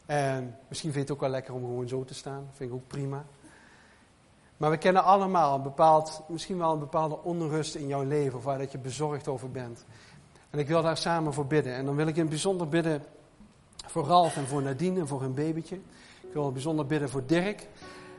En 0.07 0.57
misschien 0.69 0.93
vind 0.93 0.95
je 0.95 1.01
het 1.01 1.11
ook 1.11 1.21
wel 1.21 1.31
lekker 1.31 1.55
om 1.55 1.61
gewoon 1.61 1.89
zo 1.89 2.05
te 2.05 2.15
staan. 2.15 2.49
Vind 2.53 2.71
ik 2.71 2.77
ook 2.77 2.87
prima. 2.87 3.25
Maar 4.57 4.71
we 4.71 4.79
kennen 4.79 5.05
allemaal 5.05 5.55
een 5.55 5.63
bepaald, 5.63 6.23
misschien 6.29 6.59
wel 6.59 6.73
een 6.73 6.79
bepaalde 6.79 7.23
onrust 7.23 7.75
in 7.75 7.87
jouw 7.87 8.05
leven. 8.05 8.39
Of 8.39 8.45
waar 8.45 8.59
dat 8.59 8.73
je 8.73 8.79
bezorgd 8.79 9.29
over 9.29 9.51
bent. 9.51 9.85
En 10.51 10.59
ik 10.59 10.69
wil 10.69 10.83
daar 10.83 10.97
samen 10.97 11.33
voor 11.33 11.47
bidden. 11.47 11.75
En 11.75 11.85
dan 11.85 11.97
wil 11.97 12.07
ik 12.07 12.15
in 12.15 12.21
het 12.21 12.31
bijzonder 12.31 12.69
bidden 12.69 13.03
Voor 13.87 14.05
Ralf 14.05 14.37
en 14.37 14.47
voor 14.47 14.63
Nadine 14.63 15.01
en 15.01 15.07
voor 15.07 15.21
hun 15.21 15.35
babytje. 15.35 15.79
Ik 16.29 16.33
wil 16.33 16.53
bijzonder 16.53 16.87
bidden 16.87 17.09
voor 17.09 17.23
Dirk. 17.27 17.69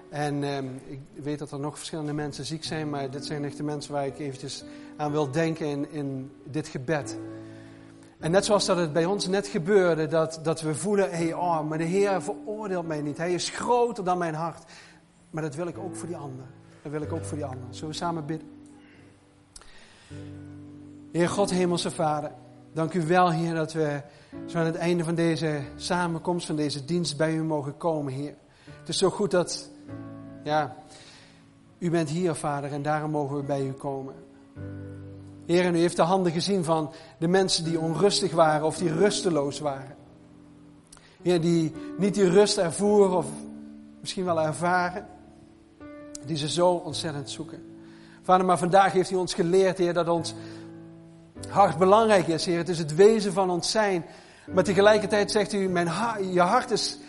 En 0.10 0.44
ehm, 0.44 0.66
ik 0.86 1.00
weet 1.14 1.40
dat 1.40 1.52
er 1.52 1.60
nog 1.60 1.78
verschillende 1.78 2.14
mensen 2.14 2.46
ziek 2.46 2.64
zijn, 2.64 2.90
maar 2.90 3.12
dit 3.12 3.26
zijn 3.26 3.46
echt 3.46 3.58
de 3.58 3.64
mensen 3.64 3.94
waar 3.94 4.06
ik 4.06 4.20
eventjes 4.20 4.64
aan 4.98 5.12
wil 5.12 5.32
denken 5.32 5.66
in, 5.68 5.92
in 5.92 6.32
dit 6.44 6.68
gebed. 6.68 7.18
En 8.20 8.32
net 8.32 8.46
zoals 8.46 8.66
dat 8.66 8.78
het 8.78 8.94
bij 8.94 9.06
ons 9.06 9.28
net 9.28 9.48
gebeurde, 9.48 10.08
dat, 10.08 10.40
dat 10.44 10.62
we 10.62 10.76
voelen, 10.76 11.12
hey, 11.12 11.34
oh, 11.34 11.62
maar 11.62 11.78
de 11.78 11.84
Heer 11.84 12.22
veroordeelt 12.22 12.88
mij 12.88 13.02
niet. 13.02 13.18
Hij 13.18 13.34
is 13.34 13.50
groter 13.50 14.04
dan 14.04 14.18
mijn 14.18 14.34
hart. 14.34 14.64
Maar 15.30 15.44
dat 15.44 15.56
wil 15.56 15.68
ik 15.68 15.78
ook 15.78 15.96
voor 15.96 16.08
die 16.08 16.18
ander. 16.18 16.46
Dat 16.82 16.92
wil 16.92 17.02
ik 17.02 17.14
ook 17.14 17.26
voor 17.26 17.38
die 17.38 17.46
ander. 17.46 17.68
Zullen 17.70 17.90
we 17.90 17.96
samen 17.96 18.26
bidden? 18.26 18.48
Heer 21.12 21.30
God, 21.30 21.50
Hemelse 21.50 21.92
Vader, 21.92 22.32
dank 22.74 22.94
u 22.94 23.06
wel, 23.06 23.32
Heer, 23.32 23.54
dat 23.54 23.74
we 23.74 24.02
zo 24.46 24.58
aan 24.58 24.66
het 24.66 24.76
einde 24.76 25.04
van 25.04 25.16
deze 25.16 25.62
samenkomst, 25.76 26.46
van 26.46 26.56
deze 26.56 26.86
dienst 26.86 27.18
bij 27.18 27.34
u 27.34 27.44
mogen 27.44 27.78
komen, 27.78 28.14
Heer. 28.14 28.36
Het 28.80 28.90
is 28.90 28.98
zo 28.98 29.10
goed 29.10 29.32
dat, 29.32 29.70
ja, 30.44 30.76
u 31.78 31.90
bent 31.90 32.10
hier, 32.10 32.36
Vader, 32.36 32.72
en 32.72 32.82
daarom 32.82 33.12
mogen 33.12 33.36
we 33.36 33.44
bij 33.44 33.66
u 33.66 33.72
komen. 33.72 34.14
Heer, 35.46 35.66
en 35.66 35.76
u 35.76 35.80
heeft 35.80 35.96
de 35.96 36.02
handen 36.02 36.32
gezien 36.32 36.64
van 36.64 36.92
de 37.20 37.28
mensen 37.28 37.64
die 37.64 37.80
onrustig 37.80 38.32
waren 38.32 38.66
of 38.66 38.78
die 38.78 38.94
rusteloos 38.94 39.60
waren. 39.60 39.96
Heer, 41.22 41.42
die 41.42 41.74
niet 41.98 42.14
die 42.14 42.30
rust 42.30 42.58
ervoeren 42.58 43.18
of 43.18 43.26
misschien 44.00 44.26
wel 44.26 44.42
ervaren, 44.42 45.08
die 46.26 46.38
ze 46.38 46.50
zo 46.50 46.70
ontzettend 46.70 47.30
zoeken. 47.30 47.66
Vader, 48.22 48.46
maar 48.46 48.58
vandaag 48.58 48.92
heeft 48.92 49.12
u 49.12 49.16
ons 49.16 49.34
geleerd, 49.34 49.78
Heer, 49.78 49.94
dat 49.94 50.08
ons 50.08 50.36
hart 51.50 51.78
belangrijk 51.78 52.28
is, 52.28 52.46
Heer. 52.46 52.58
Het 52.58 52.70
is 52.70 52.78
het 52.78 52.96
wezen 52.96 53.34
van 53.34 53.50
ons 53.50 53.72
zijn. 53.72 54.06
Maar 54.54 54.64
tegelijkertijd 54.64 55.32
zegt 55.32 55.54
u, 55.54 55.70
mijn 55.70 55.90
je 56.32 56.42
hart 56.42 56.72
is, 56.72 57.00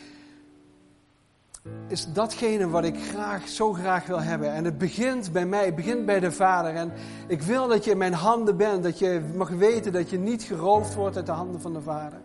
is 1.86 2.07
datgene 2.12 2.68
wat 2.68 2.84
ik 2.84 2.97
graag, 3.12 3.49
zo 3.49 3.72
graag 3.72 4.07
wil 4.07 4.20
hebben. 4.20 4.53
En 4.53 4.64
het 4.64 4.78
begint 4.78 5.32
bij 5.32 5.47
mij, 5.47 5.64
het 5.64 5.74
begint 5.74 6.07
bij 6.07 6.20
de 6.20 6.32
Vader. 6.32 6.74
En 6.74 6.93
ik 7.26 7.43
wil 7.43 7.68
dat 7.68 7.84
je 7.84 7.91
in 7.91 7.99
mijn 7.99 8.12
handen 8.12 8.57
bent, 8.57 8.82
dat 8.82 8.99
je 8.99 9.20
mag 9.34 9.49
weten 9.49 9.93
dat 9.93 10.11
je 10.11 10.18
niet 10.18 10.43
geroofd 10.43 10.95
wordt 10.95 11.16
uit 11.16 11.26
de 11.26 11.32
handen 11.32 11.61
van 11.61 11.72
de 11.72 11.80
Vader. 11.80 12.18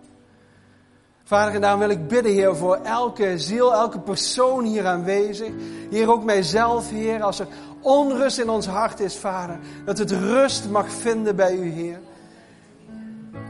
Vader, 1.23 1.53
en 1.53 1.61
daarom 1.61 1.79
wil 1.79 1.89
ik 1.89 2.07
bidden, 2.07 2.31
Heer, 2.31 2.55
voor 2.55 2.75
elke 2.75 3.37
ziel, 3.37 3.73
elke 3.73 3.99
persoon 3.99 4.63
hier 4.63 4.85
aanwezig. 4.85 5.51
Heer, 5.89 6.11
ook 6.11 6.23
mijzelf, 6.23 6.89
Heer, 6.89 7.21
als 7.21 7.39
er 7.39 7.47
onrust 7.81 8.39
in 8.39 8.49
ons 8.49 8.65
hart 8.65 8.99
is, 8.99 9.17
Vader. 9.17 9.59
Dat 9.85 9.97
het 9.97 10.11
rust 10.11 10.69
mag 10.69 10.89
vinden 10.89 11.35
bij 11.35 11.55
U, 11.55 11.69
Heer. 11.69 11.99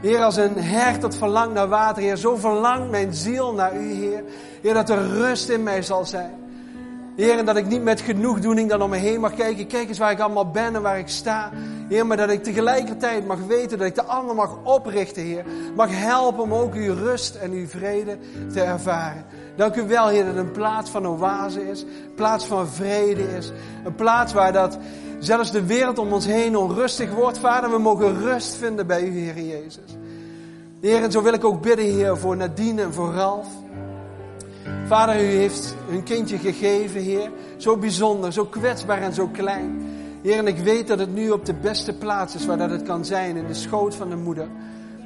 Heer, 0.00 0.22
als 0.22 0.36
een 0.36 0.56
hert 0.56 1.00
dat 1.00 1.16
verlangt 1.16 1.54
naar 1.54 1.68
water, 1.68 2.02
Heer, 2.02 2.16
zo 2.16 2.36
verlangt 2.36 2.90
mijn 2.90 3.14
ziel 3.14 3.52
naar 3.52 3.76
U, 3.76 3.92
Heer. 3.92 4.24
Heer, 4.62 4.74
dat 4.74 4.90
er 4.90 5.08
rust 5.08 5.48
in 5.48 5.62
mij 5.62 5.82
zal 5.82 6.04
zijn. 6.04 6.43
Heer, 7.16 7.44
dat 7.44 7.56
ik 7.56 7.66
niet 7.66 7.82
met 7.82 8.00
genoegdoening 8.00 8.70
dan 8.70 8.82
om 8.82 8.90
me 8.90 8.96
heen 8.96 9.20
mag 9.20 9.34
kijken. 9.34 9.66
Kijk 9.66 9.88
eens 9.88 9.98
waar 9.98 10.10
ik 10.10 10.20
allemaal 10.20 10.50
ben 10.50 10.74
en 10.74 10.82
waar 10.82 10.98
ik 10.98 11.08
sta. 11.08 11.50
Heer, 11.88 12.06
maar 12.06 12.16
dat 12.16 12.30
ik 12.30 12.42
tegelijkertijd 12.42 13.26
mag 13.26 13.38
weten 13.46 13.78
dat 13.78 13.86
ik 13.86 13.94
de 13.94 14.04
ander 14.04 14.34
mag 14.34 14.58
oprichten, 14.62 15.22
Heer. 15.22 15.44
Mag 15.74 15.88
helpen 15.90 16.42
om 16.42 16.54
ook 16.54 16.74
uw 16.74 16.94
rust 16.94 17.34
en 17.34 17.50
uw 17.50 17.66
vrede 17.66 18.18
te 18.52 18.60
ervaren. 18.60 19.24
Dank 19.56 19.74
u 19.74 19.82
wel, 19.82 20.08
Heer, 20.08 20.24
dat 20.24 20.36
een 20.36 20.52
plaats 20.52 20.90
van 20.90 21.06
oase 21.06 21.70
is. 21.70 21.82
Een 21.82 22.14
plaats 22.14 22.44
van 22.44 22.68
vrede 22.68 23.36
is. 23.36 23.52
Een 23.84 23.94
plaats 23.94 24.32
waar 24.32 24.52
dat 24.52 24.78
zelfs 25.18 25.52
de 25.52 25.66
wereld 25.66 25.98
om 25.98 26.12
ons 26.12 26.26
heen 26.26 26.56
onrustig 26.56 27.10
wordt. 27.10 27.38
Vader, 27.38 27.70
we 27.70 27.78
mogen 27.78 28.20
rust 28.20 28.56
vinden 28.56 28.86
bij 28.86 29.02
u, 29.02 29.18
Heer 29.18 29.40
Jezus. 29.40 29.96
Heer, 30.80 31.02
en 31.02 31.12
zo 31.12 31.22
wil 31.22 31.32
ik 31.32 31.44
ook 31.44 31.62
bidden, 31.62 31.84
Heer, 31.84 32.16
voor 32.16 32.36
Nadine 32.36 32.82
en 32.82 32.92
voor 32.92 33.12
Ralf. 33.12 33.46
Vader, 34.86 35.20
u 35.20 35.26
heeft 35.26 35.74
hun 35.88 36.02
kindje 36.02 36.38
gegeven, 36.38 37.00
Heer. 37.00 37.30
Zo 37.56 37.76
bijzonder, 37.76 38.32
zo 38.32 38.44
kwetsbaar 38.44 39.02
en 39.02 39.12
zo 39.12 39.26
klein. 39.26 39.86
Heer, 40.22 40.38
en 40.38 40.46
ik 40.46 40.58
weet 40.58 40.86
dat 40.86 40.98
het 40.98 41.14
nu 41.14 41.30
op 41.30 41.46
de 41.46 41.54
beste 41.54 41.92
plaats 41.92 42.34
is 42.34 42.46
waar 42.46 42.58
dat 42.58 42.70
het 42.70 42.82
kan 42.82 43.04
zijn, 43.04 43.36
in 43.36 43.46
de 43.46 43.54
schoot 43.54 43.94
van 43.94 44.08
de 44.08 44.16
moeder. 44.16 44.48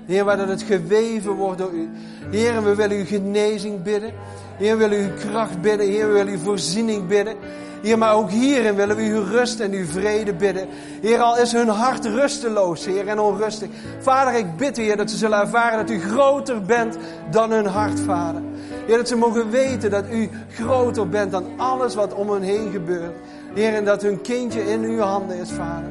Heer, 0.07 0.25
waar 0.25 0.37
dat 0.37 0.49
het 0.49 0.63
geweven 0.63 1.33
wordt 1.33 1.59
door 1.59 1.73
u. 1.73 1.89
Heer, 2.31 2.63
we 2.63 2.75
willen 2.75 2.99
u 2.99 3.05
genezing 3.05 3.83
bidden. 3.83 4.13
Heer, 4.57 4.79
we 4.79 4.89
willen 4.89 5.05
uw 5.05 5.31
kracht 5.31 5.61
bidden. 5.61 5.87
Heer, 5.87 6.07
we 6.07 6.13
willen 6.13 6.33
uw 6.33 6.39
voorziening 6.39 7.07
bidden. 7.07 7.37
Heer, 7.83 7.99
maar 7.99 8.15
ook 8.15 8.31
hierin 8.31 8.75
willen 8.75 8.97
we 8.97 9.03
uw 9.03 9.23
rust 9.23 9.61
en 9.61 9.73
uw 9.73 9.85
vrede 9.85 10.35
bidden. 10.35 10.69
Heer, 11.01 11.21
al 11.21 11.39
is 11.39 11.53
hun 11.53 11.69
hart 11.69 12.05
rusteloos, 12.05 12.87
Heer, 12.87 13.09
en 13.09 13.19
onrustig. 13.19 13.69
Vader, 13.99 14.35
ik 14.35 14.57
bid, 14.57 14.77
Heer, 14.77 14.97
dat 14.97 15.11
ze 15.11 15.17
zullen 15.17 15.41
ervaren 15.41 15.87
dat 15.87 15.97
u 15.97 16.01
groter 16.01 16.63
bent 16.63 16.97
dan 17.31 17.51
hun 17.51 17.67
hart, 17.67 18.01
Vader. 18.01 18.43
Heer, 18.89 18.97
dat 18.97 19.09
ze 19.09 19.17
mogen 19.17 19.51
weten 19.51 19.91
dat 19.91 20.05
u 20.11 20.31
groter 20.53 21.09
bent 21.09 21.31
dan 21.31 21.45
alles 21.57 21.95
wat 21.95 22.15
om 22.15 22.31
hen 22.31 22.43
heen 22.43 22.71
gebeurt. 22.71 23.17
Heer, 23.55 23.75
en 23.75 23.85
dat 23.85 24.03
hun 24.03 24.21
kindje 24.21 24.71
in 24.71 24.83
uw 24.83 24.99
handen 24.99 25.39
is, 25.39 25.51
Vader. 25.51 25.91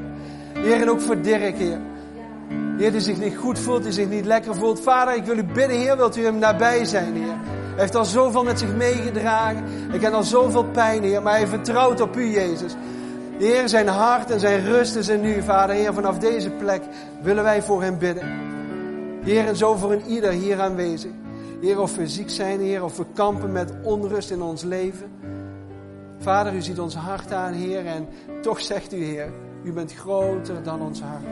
Heer, 0.53 0.81
en 0.81 0.89
ook 0.89 1.01
voor 1.01 1.21
Dirk, 1.21 1.57
Heer. 1.57 1.79
Heer, 2.77 2.91
die 2.91 3.01
zich 3.01 3.19
niet 3.19 3.35
goed 3.35 3.59
voelt, 3.59 3.83
die 3.83 3.91
zich 3.91 4.09
niet 4.09 4.25
lekker 4.25 4.55
voelt. 4.55 4.81
Vader, 4.81 5.15
ik 5.15 5.25
wil 5.25 5.37
u 5.37 5.43
bidden, 5.43 5.77
Heer, 5.77 5.97
wilt 5.97 6.17
u 6.17 6.23
hem 6.23 6.37
nabij 6.37 6.85
zijn, 6.85 7.15
Heer. 7.15 7.35
Hij 7.45 7.85
heeft 7.85 7.95
al 7.95 8.05
zoveel 8.05 8.43
met 8.43 8.59
zich 8.59 8.75
meegedragen. 8.75 9.63
Hij 9.67 9.99
kent 9.99 10.13
al 10.13 10.23
zoveel 10.23 10.65
pijn, 10.65 11.03
Heer, 11.03 11.21
maar 11.21 11.37
hij 11.37 11.47
vertrouwt 11.47 12.01
op 12.01 12.15
u, 12.15 12.31
Jezus. 12.31 12.75
Heer, 13.37 13.69
zijn 13.69 13.87
hart 13.87 14.31
en 14.31 14.39
zijn 14.39 14.65
rust 14.65 14.95
is 14.95 15.07
in 15.07 15.25
u, 15.25 15.41
Vader. 15.43 15.75
Heer, 15.75 15.93
vanaf 15.93 16.17
deze 16.17 16.49
plek 16.49 16.81
willen 17.21 17.43
wij 17.43 17.61
voor 17.61 17.81
hem 17.81 17.97
bidden. 17.97 18.27
Heer, 19.23 19.45
en 19.45 19.55
zo 19.55 19.75
voor 19.75 19.91
een 19.91 20.05
ieder 20.05 20.31
hier 20.31 20.61
aanwezig. 20.61 21.11
Heer, 21.61 21.79
of 21.79 21.95
we 21.95 22.07
ziek 22.07 22.29
zijn, 22.29 22.59
Heer, 22.59 22.83
of 22.83 22.97
we 22.97 23.05
kampen 23.13 23.51
met 23.51 23.73
onrust 23.83 24.31
in 24.31 24.41
ons 24.41 24.63
leven. 24.63 25.11
Vader, 26.19 26.53
u 26.53 26.61
ziet 26.61 26.79
ons 26.79 26.95
hart 26.95 27.33
aan, 27.33 27.53
Heer, 27.53 27.85
en 27.85 28.07
toch 28.41 28.61
zegt 28.61 28.93
u, 28.93 29.03
Heer, 29.03 29.29
u 29.63 29.73
bent 29.73 29.93
groter 29.93 30.63
dan 30.63 30.81
ons 30.81 31.01
hart. 31.01 31.23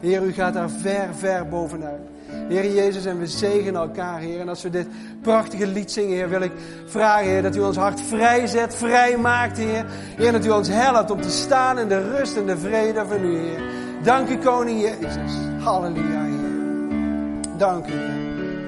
Heer, 0.00 0.22
u 0.22 0.32
gaat 0.32 0.54
daar 0.54 0.70
ver, 0.70 1.14
ver 1.14 1.48
bovenuit. 1.48 2.00
Heer 2.48 2.74
Jezus, 2.74 3.04
en 3.04 3.18
we 3.18 3.26
zegenen 3.26 3.80
elkaar, 3.80 4.18
Heer. 4.18 4.40
En 4.40 4.48
als 4.48 4.62
we 4.62 4.70
dit 4.70 4.86
prachtige 5.22 5.66
lied 5.66 5.90
zingen, 5.90 6.14
Heer, 6.14 6.28
wil 6.28 6.40
ik 6.40 6.52
vragen, 6.84 7.26
Heer, 7.26 7.42
dat 7.42 7.56
u 7.56 7.60
ons 7.60 7.76
hart 7.76 8.00
vrijzet, 8.00 8.74
vrij 8.74 9.16
maakt, 9.16 9.56
Heer. 9.58 9.84
Heer, 10.16 10.32
dat 10.32 10.44
u 10.44 10.50
ons 10.50 10.68
helpt 10.68 11.10
om 11.10 11.20
te 11.20 11.30
staan 11.30 11.78
in 11.78 11.88
de 11.88 12.16
rust 12.16 12.36
en 12.36 12.46
de 12.46 12.56
vrede 12.56 13.06
van 13.06 13.24
u, 13.24 13.38
Heer. 13.38 13.62
Dank 14.02 14.28
u, 14.28 14.36
Koning 14.36 14.80
Jezus. 14.80 15.32
Halleluja, 15.58 16.24
Heer. 16.24 17.58
Dank 17.58 17.86
u. 17.86 18.24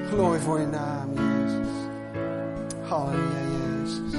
Glorie 0.09 0.41
voor 0.41 0.61
je 0.61 0.67
naam, 0.67 0.96
Jezus. 2.87 2.93
Halleluja. 2.93 3.46